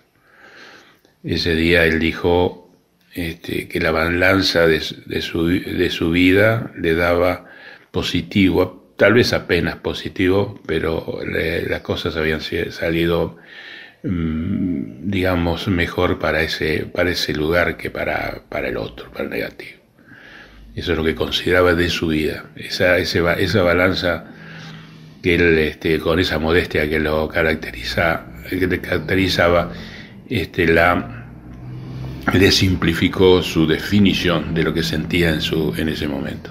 Ese 1.25 1.55
día 1.57 1.85
él 1.85 1.99
dijo 1.99 2.71
este, 3.15 3.67
que 3.69 3.81
la 3.81 3.91
balanza 3.91 4.67
de, 4.67 4.81
su- 4.81 5.03
de 5.07 5.21
su, 5.23 5.47
de 5.49 5.91
su 5.91 6.11
vida 6.11 6.71
le 6.79 6.95
daba 6.95 7.47
positivo, 7.91 8.86
tal 8.97 9.15
vez 9.15 9.33
apenas 9.33 9.77
positivo, 9.77 10.61
pero 10.67 11.21
las 11.25 11.81
cosas 11.81 12.17
habían 12.17 12.41
salido, 12.41 13.37
mm, 14.03 15.11
digamos, 15.11 15.69
mejor 15.69 16.19
para 16.19 16.43
ese, 16.43 16.87
para 16.87 17.11
ese 17.11 17.35
lugar 17.35 17.77
que 17.77 17.91
para, 17.91 18.43
para 18.49 18.69
el 18.69 18.77
otro, 18.77 19.11
para 19.11 19.25
el 19.25 19.31
negativo. 19.31 19.81
Eso 20.75 20.93
es 20.93 20.99
lo 20.99 21.05
que 21.05 21.15
consideraba 21.15 21.75
de 21.75 21.89
su 21.89 22.09
vida, 22.09 22.47
esa, 22.57 22.99
ese 22.99 23.23
esa 23.39 23.63
balanza 23.63 24.27
que 25.23 25.69
este, 25.69 25.99
con 25.99 26.21
esa 26.21 26.39
modestia 26.39 26.89
que 26.89 27.01
lo 27.01 27.29
caracteriza, 27.29 28.27
que 28.49 28.67
le 28.67 28.81
caracterizaba, 28.81 29.73
este, 30.29 30.67
la, 30.67 31.27
le 32.33 32.53
simplificó 32.53 33.43
su 33.43 33.67
definición 33.67 34.55
de 34.55 34.63
lo 34.63 34.75
que 34.75 34.83
sentía 34.83 35.31
en, 35.31 35.41
su, 35.41 35.75
en 35.77 35.89
ese 35.89 36.07
momento. 36.07 36.51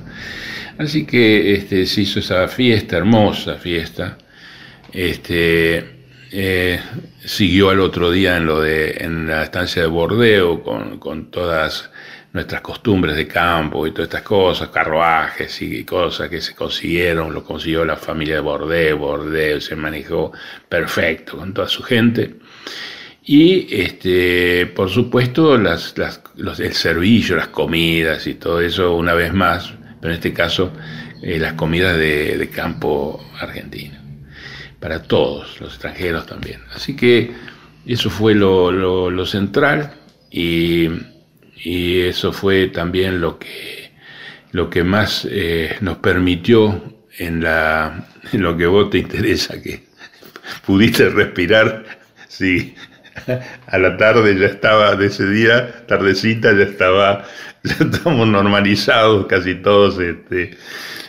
Así 0.78 1.06
que 1.06 1.54
este, 1.54 1.86
se 1.86 2.02
hizo 2.02 2.20
esa 2.20 2.48
fiesta, 2.48 2.98
hermosa 2.98 3.56
fiesta. 3.56 4.18
Este, 4.92 5.96
eh, 6.32 6.80
siguió 7.24 7.70
al 7.70 7.80
otro 7.80 8.12
día 8.12 8.38
en, 8.38 8.46
lo 8.46 8.60
de, 8.62 8.98
en 9.00 9.28
la 9.28 9.44
estancia 9.44 9.82
de 9.84 9.88
Bordeo 9.88 10.62
con, 10.64 11.00
con 11.00 11.32
todas 11.32 11.90
nuestras 12.34 12.60
costumbres 12.60 13.16
de 13.16 13.26
campo 13.26 13.88
y 13.88 13.92
todas 13.92 14.08
estas 14.10 14.24
cosas, 14.24 14.68
carruajes 14.68 15.62
y 15.62 15.86
cosas 15.86 16.30
que 16.30 16.42
se 16.42 16.54
consiguieron, 16.54 17.34
lo 17.34 17.46
consiguió 17.46 17.86
la 17.86 17.96
familia 17.96 18.36
de 18.36 18.42
Bordeo, 18.42 18.98
Bordeo 18.98 19.62
se 19.62 19.78
manejó 19.78 20.34
perfecto 20.68 21.38
con 21.38 21.54
toda 21.54 21.70
su 21.70 21.82
gente. 21.82 22.36
Y 23.24 23.74
este, 23.74 24.66
por 24.68 24.90
supuesto, 24.90 25.58
las, 25.58 25.98
las, 25.98 26.22
los, 26.36 26.60
el 26.60 26.74
servicio, 26.74 27.38
las 27.38 27.48
comidas 27.48 28.28
y 28.28 28.34
todo 28.36 28.60
eso, 28.60 28.96
una 28.96 29.14
vez 29.14 29.34
más, 29.34 29.74
en 30.08 30.13
este 30.13 30.34
caso 30.34 30.74
eh, 31.22 31.39
las 31.39 31.54
comidas 31.54 31.98
de, 31.98 32.50
campo 32.54 33.24
argentino, 33.39 33.96
para 34.80 35.04
todos, 35.04 35.60
los 35.60 35.74
extranjeros 35.74 36.26
también. 36.26 36.62
Así 36.74 36.96
que 36.96 37.32
eso 37.86 38.10
fue 38.10 38.34
lo, 38.36 39.26
central 39.26 39.94
y, 40.30 40.89
eso 41.63 42.32
fue 42.32 42.68
también 42.68 43.22
lo 43.22 43.39
que, 43.39 43.91
lo 44.52 44.70
que 44.70 44.84
más 44.84 45.28
eh, 45.30 45.78
nos 45.82 45.98
permitió 45.98 47.04
en, 47.18 47.44
en 47.46 48.41
lo 48.44 48.56
que 48.56 48.68
vos 48.68 48.89
te 48.91 49.00
interesa, 49.00 49.60
que 49.62 49.86
pudiste 50.65 51.10
respirar, 51.10 51.86
sí, 52.28 52.76
a 53.68 53.78
la 53.78 53.98
tarde 53.98 54.38
ya 54.38 54.48
estaba, 54.48 54.96
de 54.96 55.08
ese 55.08 55.28
día, 55.28 55.86
tardecita, 55.88 56.52
ya 56.54 56.63
estaba, 56.63 57.26
ya 57.80 57.86
estamos 57.86 58.28
normalizados 58.28 59.25
casi 59.25 59.56
todos 59.56 59.99
este, 59.99 60.58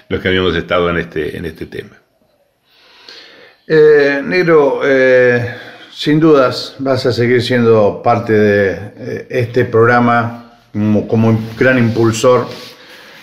los 0.08 0.20
que 0.20 0.28
habíamos 0.28 0.56
estado 0.56 0.90
en 0.90 0.98
este, 0.98 1.36
en 1.36 1.44
este 1.44 1.66
tema. 1.66 1.96
Eh, 3.66 4.22
negro, 4.24 4.80
eh, 4.84 5.54
sin 5.92 6.20
dudas 6.20 6.76
vas 6.78 7.04
a 7.04 7.12
seguir 7.12 7.42
siendo 7.42 8.00
parte 8.02 8.32
de 8.32 8.70
eh, 8.96 9.26
este 9.28 9.64
programa 9.64 10.60
como, 10.72 11.08
como 11.08 11.38
gran 11.58 11.78
impulsor 11.78 12.46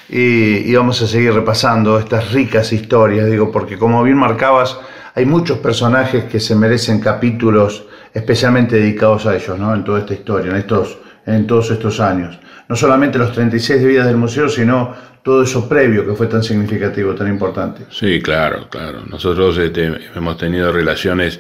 y, 0.09 0.69
y, 0.69 0.75
vamos 0.75 1.01
a 1.01 1.07
seguir 1.07 1.33
repasando 1.33 1.97
estas 1.97 2.33
ricas 2.33 2.73
historias, 2.73 3.29
digo, 3.31 3.51
porque 3.51 3.77
como 3.77 4.03
bien 4.03 4.17
marcabas, 4.17 4.77
hay 5.15 5.25
muchos 5.25 5.59
personajes 5.59 6.25
que 6.25 6.39
se 6.39 6.55
merecen 6.55 6.99
capítulos 6.99 7.85
especialmente 8.13 8.75
dedicados 8.75 9.25
a 9.25 9.35
ellos, 9.35 9.57
¿no? 9.57 9.73
En 9.73 9.83
toda 9.83 9.99
esta 9.99 10.13
historia, 10.13 10.51
en, 10.51 10.57
estos, 10.57 10.97
en 11.25 11.47
todos 11.47 11.71
estos 11.71 11.99
años. 11.99 12.37
No 12.67 12.75
solamente 12.75 13.17
los 13.17 13.31
36 13.33 13.81
de 13.81 13.87
vidas 13.87 14.07
del 14.07 14.17
museo, 14.17 14.49
sino 14.49 14.95
todo 15.21 15.43
eso 15.43 15.67
previo 15.67 16.05
que 16.05 16.13
fue 16.13 16.27
tan 16.27 16.43
significativo, 16.43 17.13
tan 17.15 17.27
importante. 17.27 17.83
Sí, 17.89 18.21
claro, 18.21 18.67
claro. 18.69 19.03
Nosotros 19.07 19.57
este, 19.57 19.91
hemos 20.15 20.37
tenido 20.37 20.71
relaciones 20.71 21.39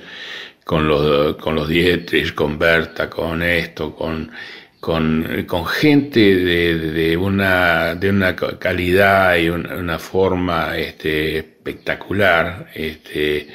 con 0.63 0.87
los, 0.87 1.35
con 1.35 1.55
los 1.55 1.67
Dietrich, 1.67 2.33
con 2.33 2.57
Berta, 2.57 3.09
con 3.09 3.41
esto, 3.41 3.93
con, 3.93 4.31
con, 4.79 5.65
gente 5.65 6.19
de, 6.19 6.77
de, 6.77 7.17
una, 7.17 7.95
de 7.95 8.09
una 8.09 8.35
calidad 8.35 9.35
y 9.37 9.49
una, 9.49 9.75
una 9.75 9.99
forma 9.99 10.77
este, 10.77 11.37
espectacular, 11.37 12.67
este, 12.73 13.47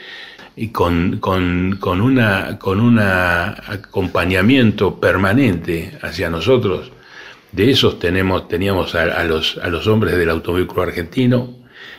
y 0.58 0.68
con, 0.68 1.18
con, 1.18 1.78
con, 1.80 2.00
una, 2.00 2.58
con 2.58 2.80
un 2.80 2.98
acompañamiento 2.98 4.98
permanente 4.98 5.92
hacia 6.02 6.28
nosotros. 6.28 6.90
De 7.52 7.70
esos 7.70 7.98
tenemos, 7.98 8.48
teníamos 8.48 8.94
a, 8.94 9.02
a, 9.02 9.24
los, 9.24 9.58
a 9.62 9.68
los 9.68 9.86
hombres 9.86 10.16
del 10.16 10.30
Automóvil 10.30 10.66
Club 10.66 10.82
Argentino, 10.82 11.54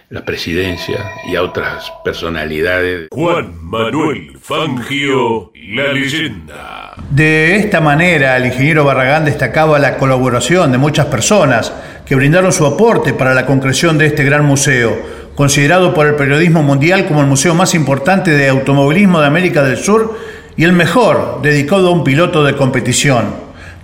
la 0.10 0.26
presidencia 0.26 1.12
y 1.28 1.36
a 1.36 1.43
otras 1.43 1.91
personalidades. 2.04 3.08
Juan 3.12 3.63
Manuel 3.63 4.38
Fangio, 4.39 5.52
la 5.56 5.93
leyenda. 5.93 6.93
De 7.10 7.56
esta 7.56 7.80
manera, 7.80 8.36
el 8.38 8.48
ingeniero 8.48 8.84
Barragán 8.84 9.26
destacaba 9.26 9.80
la 9.80 9.98
colaboración 9.98 10.72
de 10.72 10.78
muchas 10.78 11.06
personas 11.06 11.74
que 12.06 12.15
brindaron 12.15 12.52
su 12.52 12.65
aporte 12.65 13.13
para 13.13 13.34
la 13.34 13.45
concreción 13.45 13.98
de 13.98 14.08
este 14.08 14.24
gran 14.24 14.43
museo, 14.43 14.98
considerado 15.39 15.93
por 15.93 16.06
el 16.06 16.15
periodismo 16.15 16.63
mundial 16.63 17.06
como 17.06 17.21
el 17.21 17.28
museo 17.28 17.56
más 17.56 17.73
importante 17.73 18.32
de 18.32 18.49
automovilismo 18.49 19.21
de 19.21 19.28
América 19.28 19.63
del 19.63 19.78
Sur 19.78 20.19
y 20.58 20.65
el 20.65 20.73
mejor 20.73 21.39
dedicado 21.41 21.88
a 21.88 21.91
un 21.91 22.04
piloto 22.04 22.43
de 22.43 22.58
competición. 22.58 23.36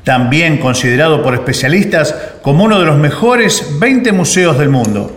También 0.04 0.58
considerado 0.58 1.24
por 1.24 1.34
especialistas 1.34 2.14
como 2.42 2.66
uno 2.66 2.78
de 2.78 2.86
los 2.86 2.98
mejores 2.98 3.80
20 3.80 4.12
museos 4.12 4.58
del 4.58 4.68
mundo. 4.68 5.16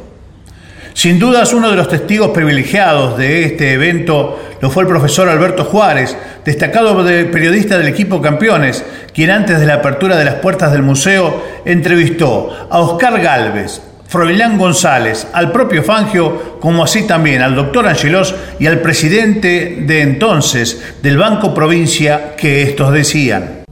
Sin 0.94 1.18
dudas, 1.18 1.53
uno 1.53 1.70
de 1.70 1.77
los 1.77 1.88
testigos 1.88 2.31
privilegiados 2.31 3.18
de 3.18 3.42
este 3.42 3.72
evento 3.72 4.38
lo 4.61 4.70
fue 4.70 4.85
el 4.85 4.88
profesor 4.88 5.29
Alberto 5.29 5.64
Juárez, 5.64 6.16
destacado 6.44 7.05
periodista 7.05 7.77
del 7.79 7.88
equipo 7.88 8.22
Campeones, 8.22 8.85
quien 9.12 9.31
antes 9.31 9.59
de 9.59 9.66
la 9.66 9.74
apertura 9.74 10.16
de 10.16 10.24
las 10.24 10.35
puertas 10.37 10.70
del 10.70 10.85
museo 10.85 11.42
entrevistó 11.64 12.68
a 12.70 12.79
Oscar 12.79 13.20
Galvez, 13.20 13.83
Froilán 14.09 14.57
González, 14.57 15.27
al 15.35 15.53
propio 15.53 15.83
Fangio, 15.83 16.59
como 16.61 16.83
así 16.83 17.07
también 17.07 17.42
al 17.42 17.55
doctor 17.55 17.87
Angelos 17.87 18.35
y 18.59 18.66
al 18.66 18.81
presidente 18.81 19.77
de 19.81 20.01
entonces 20.01 20.94
del 21.03 21.18
Banco 21.18 21.53
Provincia, 21.53 22.35
que 22.35 22.62
estos 22.62 22.90
decían. 22.90 23.64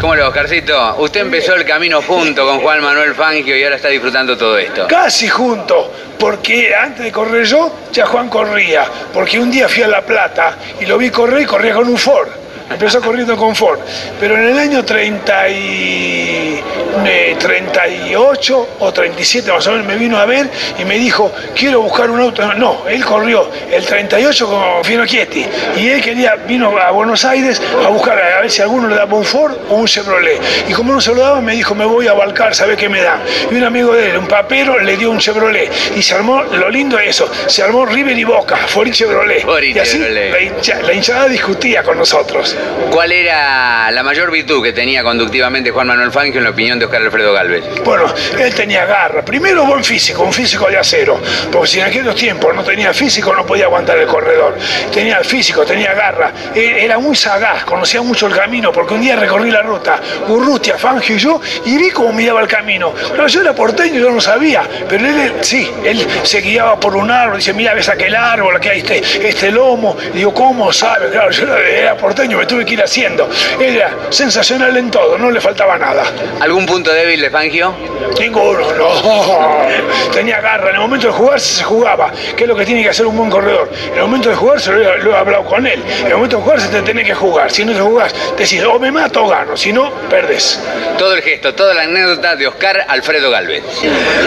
¿Cómo 0.00 0.14
le 0.14 0.22
va, 0.22 0.28
Oscarcito? 0.28 0.94
Usted 0.98 1.22
empezó 1.22 1.56
el 1.56 1.64
camino 1.64 2.00
junto 2.00 2.46
con 2.46 2.60
Juan 2.60 2.80
Manuel 2.80 3.12
Fangio 3.16 3.56
y 3.56 3.64
ahora 3.64 3.74
está 3.74 3.88
disfrutando 3.88 4.38
todo 4.38 4.56
esto. 4.56 4.86
Casi 4.86 5.26
junto, 5.26 5.92
porque 6.16 6.72
antes 6.72 7.02
de 7.02 7.10
correr 7.10 7.44
yo, 7.44 7.74
ya 7.92 8.06
Juan 8.06 8.28
corría. 8.28 8.84
Porque 9.12 9.40
un 9.40 9.50
día 9.50 9.68
fui 9.68 9.82
a 9.82 9.88
La 9.88 10.02
Plata 10.02 10.56
y 10.80 10.86
lo 10.86 10.96
vi 10.96 11.10
correr 11.10 11.42
y 11.42 11.46
corría 11.46 11.74
con 11.74 11.88
un 11.88 11.98
Ford. 11.98 12.28
Empezó 12.70 13.00
corriendo 13.00 13.36
con 13.36 13.54
Ford. 13.56 13.78
Pero 14.20 14.36
en 14.36 14.44
el 14.48 14.58
año 14.58 14.84
30 14.84 15.48
y, 15.48 16.60
eh, 17.06 17.36
38 17.38 18.68
o 18.80 18.92
37 18.92 19.50
más 19.52 19.66
o 19.66 19.72
menos 19.72 19.86
me 19.86 19.96
vino 19.96 20.18
a 20.18 20.24
ver 20.26 20.48
y 20.78 20.84
me 20.84 20.96
dijo, 20.98 21.32
quiero 21.56 21.80
buscar 21.80 22.10
un 22.10 22.20
auto. 22.20 22.42
No, 22.54 22.82
él 22.88 23.04
corrió 23.04 23.50
el 23.72 23.84
38 23.84 24.46
con 24.48 24.84
Fino 24.84 25.06
Chieti. 25.06 25.46
Y 25.76 25.88
él 25.88 26.02
quería, 26.02 26.34
vino 26.46 26.76
a 26.78 26.90
Buenos 26.90 27.24
Aires 27.24 27.60
a 27.84 27.88
buscar 27.88 28.18
a 28.20 28.40
ver 28.42 28.50
si 28.50 28.62
alguno 28.62 28.88
le 28.88 28.96
daba 28.96 29.16
un 29.16 29.24
Ford 29.24 29.54
o 29.70 29.74
un 29.76 29.86
Chevrolet. 29.86 30.40
Y 30.68 30.72
como 30.72 30.92
no 30.92 31.00
se 31.00 31.14
lo 31.14 31.20
daba, 31.22 31.40
me 31.40 31.54
dijo, 31.54 31.74
me 31.74 31.84
voy 31.84 32.06
a 32.06 32.12
Balcar, 32.12 32.54
¿sabe 32.54 32.76
qué 32.76 32.88
me 32.88 33.00
dan? 33.00 33.20
Y 33.50 33.54
un 33.54 33.64
amigo 33.64 33.94
de 33.94 34.10
él, 34.10 34.18
un 34.18 34.26
papero, 34.28 34.78
le 34.78 34.96
dio 34.96 35.10
un 35.10 35.18
Chevrolet. 35.18 35.70
Y 35.96 36.02
se 36.02 36.14
armó, 36.14 36.42
lo 36.42 36.68
lindo 36.68 36.98
es 36.98 37.10
eso, 37.10 37.30
se 37.46 37.62
armó 37.62 37.86
River 37.86 38.18
y 38.18 38.24
Boca, 38.24 38.56
Ford 38.56 38.88
y 38.88 38.90
Chevrolet. 38.92 39.42
Ford 39.42 39.62
y 39.62 39.72
y 39.72 39.78
así 39.78 39.98
Chevrolet. 39.98 40.30
la, 40.32 40.40
hincha- 40.40 40.82
la 40.82 40.92
hinchada 40.92 41.28
discutía 41.28 41.82
con 41.82 41.96
nosotros. 41.98 42.56
¿Cuál 42.90 43.12
era 43.12 43.90
la 43.90 44.02
mayor 44.02 44.30
virtud 44.30 44.62
que 44.62 44.72
tenía 44.72 45.02
conductivamente 45.02 45.70
Juan 45.70 45.86
Manuel 45.86 46.10
Fangio 46.10 46.38
en 46.38 46.44
la 46.44 46.50
opinión 46.50 46.78
de 46.78 46.86
Oscar 46.86 47.02
Alfredo 47.02 47.32
Galvez? 47.32 47.64
Bueno, 47.84 48.12
él 48.38 48.54
tenía 48.54 48.86
garra. 48.86 49.22
Primero 49.22 49.64
buen 49.66 49.84
físico, 49.84 50.22
un 50.22 50.32
físico 50.32 50.68
de 50.68 50.78
acero. 50.78 51.20
Porque 51.52 51.68
si 51.68 51.80
en 51.80 51.86
aquellos 51.86 52.14
tiempos 52.14 52.54
no 52.54 52.64
tenía 52.64 52.92
físico, 52.94 53.34
no 53.34 53.44
podía 53.44 53.66
aguantar 53.66 53.98
el 53.98 54.06
corredor. 54.06 54.56
Tenía 54.92 55.22
físico, 55.22 55.64
tenía 55.64 55.92
garra. 55.94 56.32
Era 56.54 56.98
muy 56.98 57.14
sagaz, 57.14 57.64
conocía 57.64 58.00
mucho 58.02 58.26
el 58.26 58.34
camino, 58.34 58.72
porque 58.72 58.94
un 58.94 59.02
día 59.02 59.16
recorrí 59.16 59.50
la 59.50 59.62
ruta, 59.62 60.00
Urrutia, 60.26 60.78
Fangio 60.78 61.16
y 61.16 61.18
yo, 61.18 61.40
y 61.66 61.76
vi 61.76 61.90
cómo 61.90 62.12
miraba 62.12 62.40
el 62.40 62.48
camino. 62.48 62.92
Pero 63.10 63.26
yo 63.26 63.42
era 63.42 63.54
porteño, 63.54 64.00
yo 64.00 64.10
no 64.10 64.20
sabía. 64.20 64.62
Pero 64.88 65.06
él, 65.06 65.34
sí, 65.42 65.70
él 65.84 66.06
se 66.22 66.40
guiaba 66.40 66.80
por 66.80 66.96
un 66.96 67.10
árbol, 67.10 67.36
dice, 67.36 67.52
mira, 67.52 67.74
ves 67.74 67.88
aquel 67.88 68.16
árbol, 68.16 68.56
aquí 68.56 68.68
hay 68.68 68.78
este, 68.78 69.28
este 69.28 69.50
lomo. 69.50 69.96
Y 70.14 70.18
digo, 70.18 70.32
¿cómo 70.32 70.72
sabe? 70.72 71.10
Claro, 71.10 71.30
yo 71.30 71.56
era 71.56 71.96
porteño, 71.96 72.38
me 72.38 72.46
tuve 72.48 72.64
que 72.64 72.74
ir 72.74 72.82
haciendo. 72.82 73.28
Era 73.60 73.94
sensacional 74.10 74.76
en 74.76 74.90
todo, 74.90 75.16
no 75.16 75.30
le 75.30 75.40
faltaba 75.40 75.78
nada. 75.78 76.02
¿Algún 76.40 76.66
punto 76.66 76.92
débil 76.92 77.20
de 77.20 77.30
Fangio? 77.30 77.72
Ninguno, 78.18 78.72
no. 78.72 79.68
Tenía 80.12 80.40
garra. 80.40 80.70
En 80.70 80.74
el 80.76 80.80
momento 80.80 81.06
de 81.08 81.12
jugar 81.12 81.38
se 81.40 81.62
jugaba, 81.62 82.10
que 82.36 82.42
es 82.44 82.48
lo 82.48 82.56
que 82.56 82.64
tiene 82.64 82.82
que 82.82 82.88
hacer 82.88 83.06
un 83.06 83.16
buen 83.16 83.30
corredor. 83.30 83.70
En 83.92 83.94
el 83.94 84.02
momento 84.02 84.30
de 84.30 84.34
jugar 84.34 84.60
se 84.60 84.72
lo, 84.72 84.80
he- 84.94 84.98
lo 84.98 85.12
he 85.12 85.16
hablado 85.16 85.44
con 85.44 85.64
él. 85.66 85.80
En 86.00 86.06
el 86.08 86.14
momento 86.14 86.36
de 86.38 86.42
jugar 86.42 86.60
se 86.60 86.68
te 86.68 86.82
tiene 86.82 87.04
que 87.04 87.14
jugar. 87.14 87.50
Si 87.52 87.64
no 87.64 87.72
te 87.72 87.80
jugás, 87.80 88.12
decís, 88.36 88.62
o 88.64 88.78
me 88.80 88.90
mato 88.90 89.24
o 89.24 89.28
gano. 89.28 89.56
Si 89.56 89.72
no, 89.72 89.92
perdés. 90.10 90.60
Todo 90.98 91.14
el 91.14 91.22
gesto, 91.22 91.54
toda 91.54 91.74
la 91.74 91.82
anécdota 91.82 92.34
de 92.34 92.48
Oscar 92.48 92.84
Alfredo 92.88 93.30
Galvez. 93.30 93.62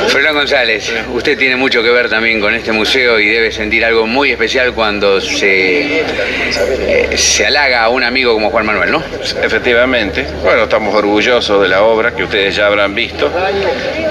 Fernán 0.07 0.36
González, 0.36 0.91
usted 1.13 1.38
tiene 1.38 1.55
mucho 1.55 1.81
que 1.84 1.89
ver 1.89 2.10
también 2.10 2.39
con 2.39 2.53
este 2.53 2.71
museo 2.71 3.19
y 3.19 3.27
debe 3.27 3.51
sentir 3.51 3.84
algo 3.84 4.05
muy 4.07 4.31
especial 4.31 4.73
cuando 4.73 5.19
se, 5.19 6.01
eh, 6.01 7.17
se 7.17 7.45
halaga 7.45 7.84
a 7.84 7.89
un 7.89 8.03
amigo 8.12 8.34
como 8.34 8.50
Juan 8.50 8.65
Manuel, 8.65 8.91
¿no? 8.91 9.02
Efectivamente. 9.41 10.28
Bueno, 10.43 10.63
estamos 10.63 10.93
orgullosos 10.93 11.62
de 11.62 11.69
la 11.69 11.82
obra 11.82 12.13
que 12.13 12.26
ustedes 12.26 12.54
ya 12.54 12.67
habrán 12.67 12.93
visto. 12.93 13.32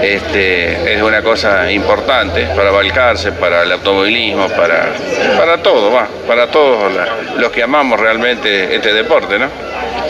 Este, 0.03 0.95
es 0.95 1.03
una 1.03 1.21
cosa 1.23 1.71
importante 1.71 2.47
para 2.57 2.71
Balcarce, 2.71 3.33
para 3.33 3.63
el 3.63 3.73
automovilismo, 3.73 4.49
para, 4.49 4.89
para 5.37 5.59
todo, 5.59 5.93
va, 5.93 6.09
para 6.27 6.47
todos 6.47 6.91
los 7.37 7.53
que 7.53 7.63
amamos 7.63 8.01
realmente 8.01 8.75
este 8.75 8.95
deporte, 8.95 9.39
¿no? 9.39 9.49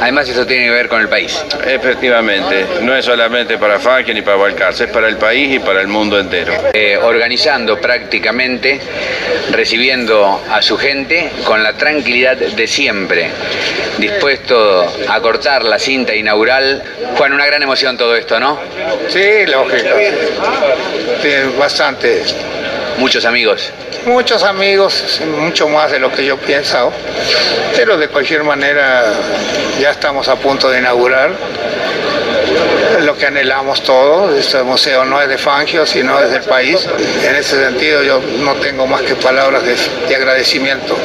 Además 0.00 0.29
eso 0.29 0.46
tiene 0.46 0.64
que 0.64 0.70
ver 0.70 0.88
con 0.88 1.00
el 1.00 1.09
país. 1.09 1.44
Efectivamente, 1.66 2.66
no 2.83 2.96
es 2.96 3.05
solamente 3.05 3.59
para 3.59 3.79
Fangio 3.79 4.14
ni 4.14 4.22
para 4.22 4.38
Balcarce, 4.38 4.85
es 4.85 4.90
para 4.90 5.09
el 5.09 5.16
país 5.16 5.57
y 5.57 5.59
para 5.59 5.81
el 5.81 5.88
mundo 5.88 6.18
entero. 6.18 6.55
Eh, 6.72 6.96
organizando 6.96 7.79
prácticamente, 7.79 8.81
recibiendo 9.50 10.42
a 10.50 10.62
su 10.62 10.79
gente 10.79 11.31
con 11.44 11.62
la 11.62 11.74
tranquilidad 11.74 12.38
de 12.38 12.66
siempre, 12.66 13.31
dispuesto 13.98 14.86
a 15.08 15.20
cortar 15.20 15.64
la 15.64 15.78
cinta 15.78 16.14
inaugural. 16.14 16.82
Juan, 17.16 17.32
una 17.32 17.46
gran 17.46 17.62
emoción 17.62 17.96
todo 17.96 18.14
esto, 18.16 18.38
¿no? 18.40 18.58
Sí, 19.08 19.46
lógico. 19.46 19.88
Bastante. 21.58 22.22
Muchos 22.98 23.24
amigos. 23.24 23.70
Muchos 24.06 24.42
amigos, 24.42 25.20
mucho 25.38 25.68
más 25.68 25.90
de 25.90 25.98
lo 25.98 26.10
que 26.10 26.24
yo 26.24 26.36
pensaba. 26.38 26.90
Pero 27.76 27.98
de 27.98 28.08
cualquier 28.08 28.44
manera 28.44 29.12
ya 29.78 29.90
estamos 29.90 30.28
a 30.28 30.36
punto 30.36 30.70
de 30.70 30.78
inaugurar 30.78 31.30
es 32.98 33.04
lo 33.04 33.16
que 33.16 33.26
anhelamos 33.26 33.82
todos. 33.82 34.36
Este 34.38 34.62
museo 34.62 35.04
no 35.04 35.20
es 35.20 35.28
de 35.28 35.38
Fangio, 35.38 35.86
sino 35.86 36.20
es 36.20 36.30
del 36.30 36.42
país. 36.42 36.86
En 37.24 37.36
ese 37.36 37.62
sentido 37.62 38.02
yo 38.02 38.20
no 38.40 38.54
tengo 38.54 38.86
más 38.86 39.02
que 39.02 39.14
palabras 39.14 39.62
de, 39.64 39.76
de 40.08 40.16
agradecimiento. 40.16 40.96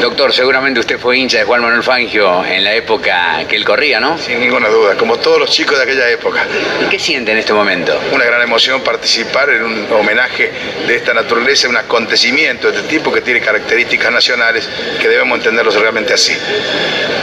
Doctor, 0.00 0.32
seguramente 0.32 0.80
usted 0.80 0.98
fue 0.98 1.18
hincha 1.18 1.38
de 1.38 1.44
Juan 1.44 1.62
Manuel 1.62 1.82
Fangio 1.82 2.44
en 2.44 2.64
la 2.64 2.74
época 2.74 3.44
que 3.48 3.56
él 3.56 3.64
corría, 3.64 4.00
¿no? 4.00 4.18
Sin 4.18 4.40
ninguna 4.40 4.68
duda, 4.68 4.96
como 4.96 5.16
todos 5.18 5.38
los 5.38 5.50
chicos 5.50 5.76
de 5.78 5.84
aquella 5.84 6.10
época. 6.10 6.44
¿Y 6.84 6.88
qué 6.88 6.98
siente 6.98 7.32
en 7.32 7.38
este 7.38 7.52
momento? 7.52 7.98
Una 8.12 8.24
gran 8.24 8.42
emoción 8.42 8.82
participar 8.82 9.50
en 9.50 9.62
un 9.62 9.92
homenaje 9.92 10.52
de 10.86 10.96
esta 10.96 11.14
naturaleza, 11.14 11.68
un 11.68 11.76
acontecimiento 11.76 12.70
de 12.70 12.78
este 12.78 12.88
tipo 12.88 13.12
que 13.12 13.20
tiene 13.20 13.40
características 13.40 14.12
nacionales 14.12 14.68
que 15.00 15.08
debemos 15.08 15.38
entenderlos 15.38 15.74
realmente 15.74 16.14
así. 16.14 16.34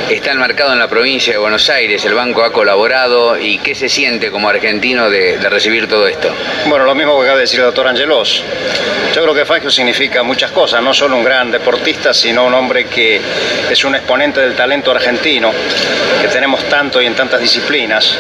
Está 0.10 0.32
enmarcado 0.32 0.74
en 0.74 0.80
la 0.80 0.90
provincia 0.90 1.34
de 1.34 1.40
Buenos 1.40 1.70
Aires, 1.70 2.04
el 2.06 2.14
banco 2.14 2.44
ha 2.44 2.52
colaborado 2.52 3.38
y 3.42 3.58
¿qué 3.60 3.76
se 3.76 3.90
siente 3.90 4.30
como 4.32 4.50
argentino 4.50 5.10
de, 5.10 5.38
de 5.38 5.50
recibir 5.50 5.88
todo 5.88 6.08
esto? 6.08 6.34
Bueno, 6.68 6.86
lo 6.86 6.96
mismo 6.96 7.16
que 7.18 7.24
acaba 7.24 7.38
de 7.38 7.42
decir 7.42 7.60
el 7.60 7.66
doctor 7.66 7.88
Angelos. 7.88 8.44
Yo 9.14 9.22
creo 9.24 9.34
que 9.34 9.46
Fangio 9.46 9.70
significa 9.70 10.24
muchas 10.24 10.52
cosas, 10.52 10.82
no 10.82 10.94
solo 10.94 11.18
un 11.18 11.24
gran 11.24 11.52
deportista, 11.52 12.14
sino 12.14 12.46
un 12.46 12.54
hombre 12.54 12.86
que 12.86 13.20
es 13.70 13.84
un 13.84 13.96
exponente 13.96 14.40
del 14.40 14.56
talento 14.56 14.92
argentino, 14.92 15.52
que 16.22 16.28
tenemos 16.28 16.64
tanto 16.70 17.02
y 17.02 17.06
en 17.06 17.16
tantas 17.16 17.42
disciplinas. 17.42 18.18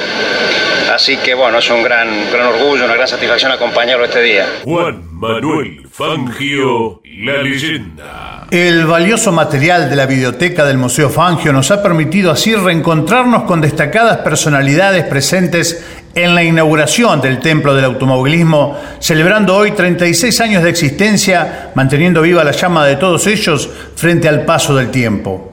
Así 0.94 1.18
que 1.18 1.34
bueno, 1.34 1.60
es 1.60 1.70
un 1.70 1.82
gran, 1.82 2.30
gran 2.32 2.48
orgullo, 2.48 2.84
una 2.84 2.96
gran 2.96 3.08
satisfacción 3.08 3.52
acompañarlo 3.52 4.04
este 4.04 4.22
día. 4.22 4.46
Juan 4.64 5.08
Manuel 5.12 5.88
Fangio, 5.90 7.01
la 7.18 7.42
leyenda. 7.42 8.48
El 8.50 8.86
valioso 8.86 9.32
material 9.32 9.90
de 9.90 9.96
la 9.96 10.06
biblioteca 10.06 10.66
del 10.66 10.78
Museo 10.78 11.10
Fangio 11.10 11.54
nos 11.54 11.72
ha 11.72 11.82
permitido 11.84 12.32
así 12.32 12.56
reencontrarnos 12.56 13.44
con 13.44 13.62
destacadas 13.62 14.18
personalidades 14.20 15.06
presentes 15.06 15.86
en 16.16 16.36
la 16.36 16.44
inauguración 16.44 17.22
del 17.22 17.40
Templo 17.40 17.76
del 17.76 17.86
Automovilismo, 17.86 18.78
celebrando 19.00 19.56
hoy 19.56 19.72
36 19.72 20.42
años 20.42 20.64
de 20.64 20.70
existencia, 20.70 21.72
manteniendo 21.76 22.22
viva 22.22 22.44
la 22.44 22.52
llama 22.52 22.86
de 22.86 22.98
todos 22.98 23.28
ellos 23.28 23.70
frente 23.96 24.28
al 24.28 24.46
paso 24.46 24.76
del 24.76 24.90
tiempo. 24.90 25.51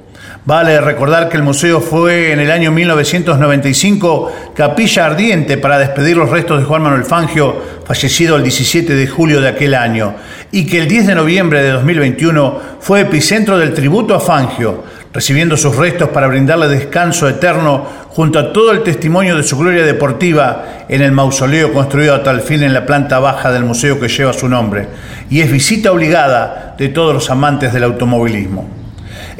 Vale 0.48 0.80
recordar 0.80 1.28
que 1.28 1.36
el 1.36 1.42
museo 1.42 1.78
fue 1.78 2.32
en 2.32 2.40
el 2.40 2.50
año 2.50 2.72
1995 2.72 4.32
capilla 4.54 5.04
ardiente 5.04 5.58
para 5.58 5.78
despedir 5.78 6.16
los 6.16 6.30
restos 6.30 6.58
de 6.58 6.64
Juan 6.64 6.80
Manuel 6.80 7.04
Fangio, 7.04 7.54
fallecido 7.84 8.36
el 8.36 8.44
17 8.44 8.94
de 8.94 9.06
julio 9.06 9.42
de 9.42 9.48
aquel 9.48 9.74
año, 9.74 10.14
y 10.50 10.64
que 10.64 10.80
el 10.80 10.88
10 10.88 11.08
de 11.08 11.14
noviembre 11.16 11.62
de 11.62 11.72
2021 11.72 12.60
fue 12.80 13.02
epicentro 13.02 13.58
del 13.58 13.74
tributo 13.74 14.14
a 14.14 14.20
Fangio, 14.20 14.84
recibiendo 15.12 15.54
sus 15.54 15.76
restos 15.76 16.08
para 16.08 16.28
brindarle 16.28 16.68
descanso 16.68 17.28
eterno 17.28 17.84
junto 18.08 18.38
a 18.38 18.50
todo 18.50 18.72
el 18.72 18.82
testimonio 18.82 19.36
de 19.36 19.42
su 19.42 19.58
gloria 19.58 19.84
deportiva 19.84 20.86
en 20.88 21.02
el 21.02 21.12
mausoleo 21.12 21.74
construido 21.74 22.14
a 22.14 22.22
tal 22.22 22.40
fin 22.40 22.62
en 22.62 22.72
la 22.72 22.86
planta 22.86 23.18
baja 23.18 23.52
del 23.52 23.64
museo 23.64 24.00
que 24.00 24.08
lleva 24.08 24.32
su 24.32 24.48
nombre, 24.48 24.88
y 25.28 25.42
es 25.42 25.52
visita 25.52 25.92
obligada 25.92 26.74
de 26.78 26.88
todos 26.88 27.12
los 27.12 27.28
amantes 27.28 27.74
del 27.74 27.84
automovilismo. 27.84 28.77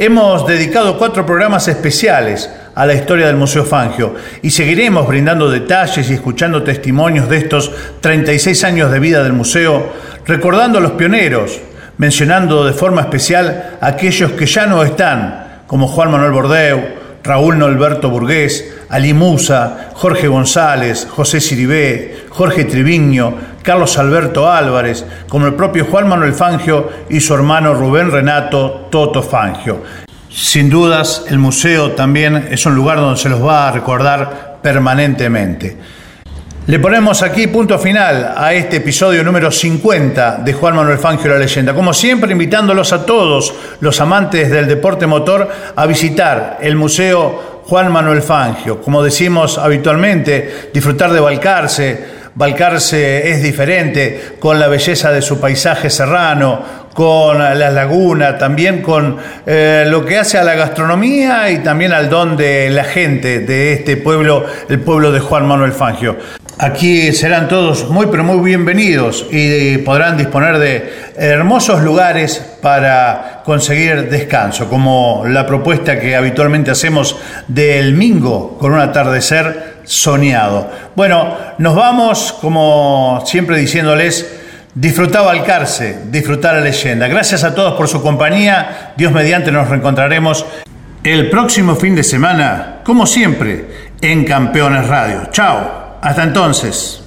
Hemos 0.01 0.47
dedicado 0.47 0.97
cuatro 0.97 1.27
programas 1.27 1.67
especiales 1.67 2.49
a 2.77 2.87
la 2.87 2.95
historia 2.95 3.27
del 3.27 3.35
Museo 3.35 3.65
Fangio 3.65 4.15
y 4.43 4.51
seguiremos 4.51 5.09
brindando 5.09 5.51
detalles 5.51 6.09
y 6.09 6.15
escuchando 6.15 6.63
testimonios 6.63 7.29
de 7.29 7.39
estos 7.39 7.73
36 8.01 8.63
años 8.63 8.93
de 8.93 9.01
vida 9.01 9.25
del 9.25 9.33
museo, 9.33 9.93
recordando 10.25 10.79
a 10.79 10.81
los 10.81 10.93
pioneros, 10.93 11.59
mencionando 11.97 12.65
de 12.65 12.75
forma 12.75 13.01
especial 13.01 13.77
a 13.81 13.89
aquellos 13.89 14.31
que 14.31 14.47
ya 14.47 14.67
no 14.67 14.85
están, 14.85 15.63
como 15.67 15.89
Juan 15.89 16.13
Manuel 16.13 16.31
Bordeu, 16.31 16.81
Raúl 17.23 17.59
Norberto 17.59 18.11
Burgués, 18.11 18.75
Ali 18.89 19.13
Musa, 19.13 19.91
Jorge 19.95 20.29
González, 20.29 21.07
José 21.11 21.41
Siribé, 21.41 22.27
Jorge 22.31 22.65
Triviño, 22.65 23.35
Carlos 23.63 23.99
Alberto 23.99 24.51
Álvarez, 24.51 25.05
como 25.29 25.47
el 25.47 25.55
propio 25.55 25.85
Juan 25.85 26.09
Manuel 26.09 26.33
Fangio 26.33 26.89
y 27.11 27.21
su 27.21 27.35
hermano 27.35 27.75
Rubén 27.75 28.11
Renato 28.11 28.89
Toto 28.91 29.23
Fangio. 29.23 29.83
Sin 30.31 30.71
dudas, 30.71 31.25
el 31.29 31.39
museo 31.39 31.93
también 31.93 32.49
es 32.51 32.65
un 32.65 32.75
lugar 32.75 32.99
donde 32.99 33.21
se 33.21 33.29
los 33.29 33.45
va 33.45 33.69
a 33.69 33.73
recordar 33.73 34.59
permanentemente. 34.63 35.77
Le 36.69 36.79
ponemos 36.79 37.23
aquí 37.23 37.47
punto 37.47 37.79
final 37.79 38.35
a 38.37 38.53
este 38.53 38.77
episodio 38.77 39.25
número 39.25 39.51
50 39.51 40.41
de 40.45 40.53
Juan 40.53 40.77
Manuel 40.77 40.99
Fangio 40.99 41.31
la 41.31 41.39
leyenda. 41.39 41.73
Como 41.73 41.95
siempre, 41.95 42.33
invitándolos 42.33 42.93
a 42.93 43.07
todos 43.07 43.55
los 43.81 43.99
amantes 44.03 44.51
del 44.51 44.69
deporte 44.69 45.07
motor 45.07 45.49
a 45.75 45.87
visitar 45.87 46.59
el 46.61 46.77
Museo 46.77 47.63
Juan 47.65 47.91
Manuel 47.91 48.21
Fangio. 48.21 48.83
Como 48.83 49.03
decimos 49.03 49.57
habitualmente, 49.57 50.69
disfrutar 50.75 51.11
de 51.11 51.21
Balcarce, 51.21 52.05
Balcarce 52.35 53.31
es 53.31 53.43
diferente, 53.43 54.35
con 54.39 54.61
la 54.61 54.69
belleza 54.69 55.11
de 55.11 55.23
su 55.23 55.41
paisaje 55.41 55.89
serrano, 55.89 56.89
con 56.99 57.39
la 57.39 57.71
laguna, 57.71 58.37
también 58.37 58.83
con 58.83 59.17
eh, 59.47 59.85
lo 59.89 60.05
que 60.05 60.19
hace 60.19 60.37
a 60.37 60.45
la 60.45 60.55
gastronomía 60.55 61.49
y 61.51 61.59
también 61.59 61.93
al 61.93 62.11
don 62.11 62.37
de 62.37 62.71
la 62.71 62.85
gente 62.85 63.41
de 63.41 63.73
este 63.73 63.97
pueblo, 63.97 64.45
el 64.69 64.81
pueblo 64.81 65.13
de 65.13 65.21
Juan 65.21 65.47
Manuel 65.47 65.73
Fangio. 65.73 66.17
Aquí 66.61 67.13
serán 67.13 67.47
todos 67.47 67.89
muy 67.89 68.07
pero 68.07 68.25
muy 68.25 68.39
bienvenidos 68.45 69.25
y 69.31 69.79
podrán 69.79 70.17
disponer 70.17 70.59
de 70.59 70.93
hermosos 71.15 71.85
lugares 71.85 72.45
para 72.61 73.43
conseguir 73.45 74.11
descanso, 74.11 74.69
como 74.69 75.23
la 75.29 75.47
propuesta 75.47 76.01
que 76.01 76.17
habitualmente 76.17 76.73
hacemos 76.73 77.17
del 77.47 77.95
Mingo 77.95 78.59
con 78.59 78.73
un 78.73 78.81
atardecer 78.81 79.83
soñado. 79.85 80.69
Bueno, 80.97 81.37
nos 81.59 81.77
vamos 81.77 82.37
como 82.41 83.23
siempre 83.25 83.57
diciéndoles 83.57 84.29
disfrutar 84.75 85.27
Balcarce, 85.27 86.07
disfrutar 86.07 86.57
la 86.57 86.63
leyenda. 86.63 87.07
Gracias 87.07 87.45
a 87.45 87.55
todos 87.55 87.75
por 87.75 87.87
su 87.87 88.03
compañía. 88.03 88.95
Dios 88.97 89.13
mediante 89.13 89.53
nos 89.53 89.69
reencontraremos 89.69 90.45
el 91.05 91.31
próximo 91.31 91.77
fin 91.77 91.95
de 91.95 92.03
semana, 92.03 92.81
como 92.83 93.07
siempre, 93.07 93.93
en 94.01 94.25
Campeones 94.25 94.89
Radio. 94.89 95.29
Chao. 95.31 95.88
Hasta 96.09 96.25
entonces. 96.25 97.05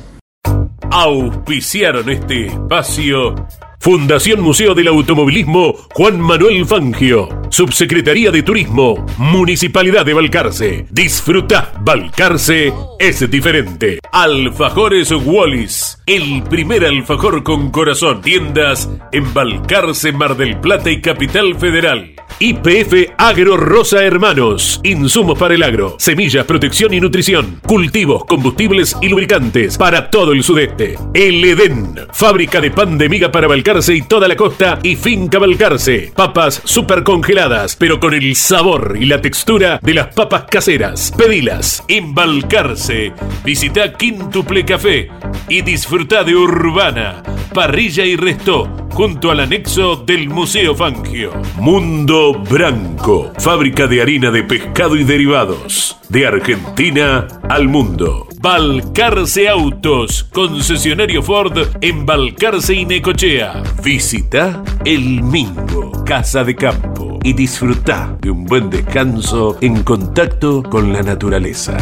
Auspiciaron 0.92 2.08
este 2.08 2.46
espacio 2.46 3.34
Fundación 3.80 4.42
Museo 4.42 4.76
del 4.76 4.90
Automovilismo 4.90 5.74
Juan 5.96 6.22
Manuel 6.22 6.68
Fangio. 6.68 7.41
Subsecretaría 7.52 8.32
de 8.32 8.44
Turismo, 8.44 9.06
Municipalidad 9.18 10.06
de 10.06 10.14
Balcarce. 10.14 10.86
Disfruta, 10.90 11.74
Balcarce 11.82 12.72
es 12.98 13.30
diferente. 13.30 14.00
Alfajores 14.14 15.12
Wallis, 15.12 16.00
el 16.06 16.44
primer 16.44 16.86
alfajor 16.86 17.44
con 17.44 17.70
corazón. 17.70 18.22
Tiendas 18.22 18.90
en 19.12 19.34
Balcarce, 19.34 20.14
Mar 20.14 20.38
del 20.38 20.62
Plata 20.62 20.90
y 20.90 21.02
Capital 21.02 21.56
Federal. 21.56 22.16
IPF 22.40 23.12
Agro 23.18 23.58
Rosa 23.58 24.04
Hermanos. 24.04 24.80
Insumos 24.84 25.38
para 25.38 25.54
el 25.54 25.62
agro, 25.62 25.96
semillas, 26.00 26.46
protección 26.46 26.94
y 26.94 27.00
nutrición, 27.00 27.60
cultivos, 27.68 28.26
combustibles 28.26 28.98
y 29.00 29.10
lubricantes 29.10 29.78
para 29.78 30.10
todo 30.10 30.32
el 30.32 30.42
sudeste. 30.42 30.98
El 31.14 31.44
Edén, 31.46 31.96
fábrica 32.14 32.60
de 32.60 32.72
pan 32.72 32.98
de 32.98 33.10
miga 33.10 33.32
para 33.32 33.48
Balcarce 33.48 33.94
y 33.94 34.02
toda 34.04 34.28
la 34.28 34.36
costa 34.36 34.80
y 34.82 34.96
finca 34.96 35.38
Balcarce. 35.38 36.12
Papas 36.16 36.62
super 36.64 37.04
congeladas, 37.04 37.41
pero 37.80 38.00
con 38.00 38.14
el 38.14 38.36
sabor 38.36 38.98
y 39.00 39.06
la 39.06 39.20
textura 39.20 39.80
de 39.82 39.96
las 39.96 40.14
papas 40.14 40.44
caseras. 40.44 41.12
Pedilas 41.18 41.84
en 41.88 42.14
Balcarce. 42.14 43.14
Visita 43.44 43.94
Quintuple 43.94 44.64
Café 44.64 45.10
y 45.50 45.62
disfruta 45.62 46.24
de 46.24 46.36
Urbana, 46.36 47.24
parrilla 47.52 48.06
y 48.06 48.16
resto 48.16 48.70
junto 48.94 49.32
al 49.32 49.40
anexo 49.40 49.96
del 49.96 50.30
Museo 50.30 50.76
Fangio. 50.76 51.32
Mundo 51.58 52.34
Branco, 52.48 53.32
fábrica 53.40 53.88
de 53.88 54.04
harina 54.04 54.30
de 54.30 54.44
pescado 54.44 54.96
y 54.96 55.04
derivados. 55.04 55.98
De 56.10 56.28
Argentina 56.28 57.28
al 57.50 57.68
mundo. 57.70 58.28
Balcarce 58.40 59.50
Autos, 59.50 60.26
concesionario 60.26 61.24
Ford 61.24 61.58
en 61.82 62.06
Balcarce 62.06 62.76
y 62.76 62.86
Necochea. 62.86 63.64
Visita 63.84 64.64
El 64.86 65.24
Mingo, 65.24 66.04
Casa 66.06 66.44
de 66.44 66.56
Campo 66.56 66.92
y 67.32 67.34
disfruta 67.34 68.18
de 68.20 68.30
un 68.30 68.44
buen 68.44 68.70
descanso 68.70 69.58
en 69.62 69.84
contacto 69.84 70.62
con 70.62 70.92
la 70.92 71.02
naturaleza. 71.02 71.78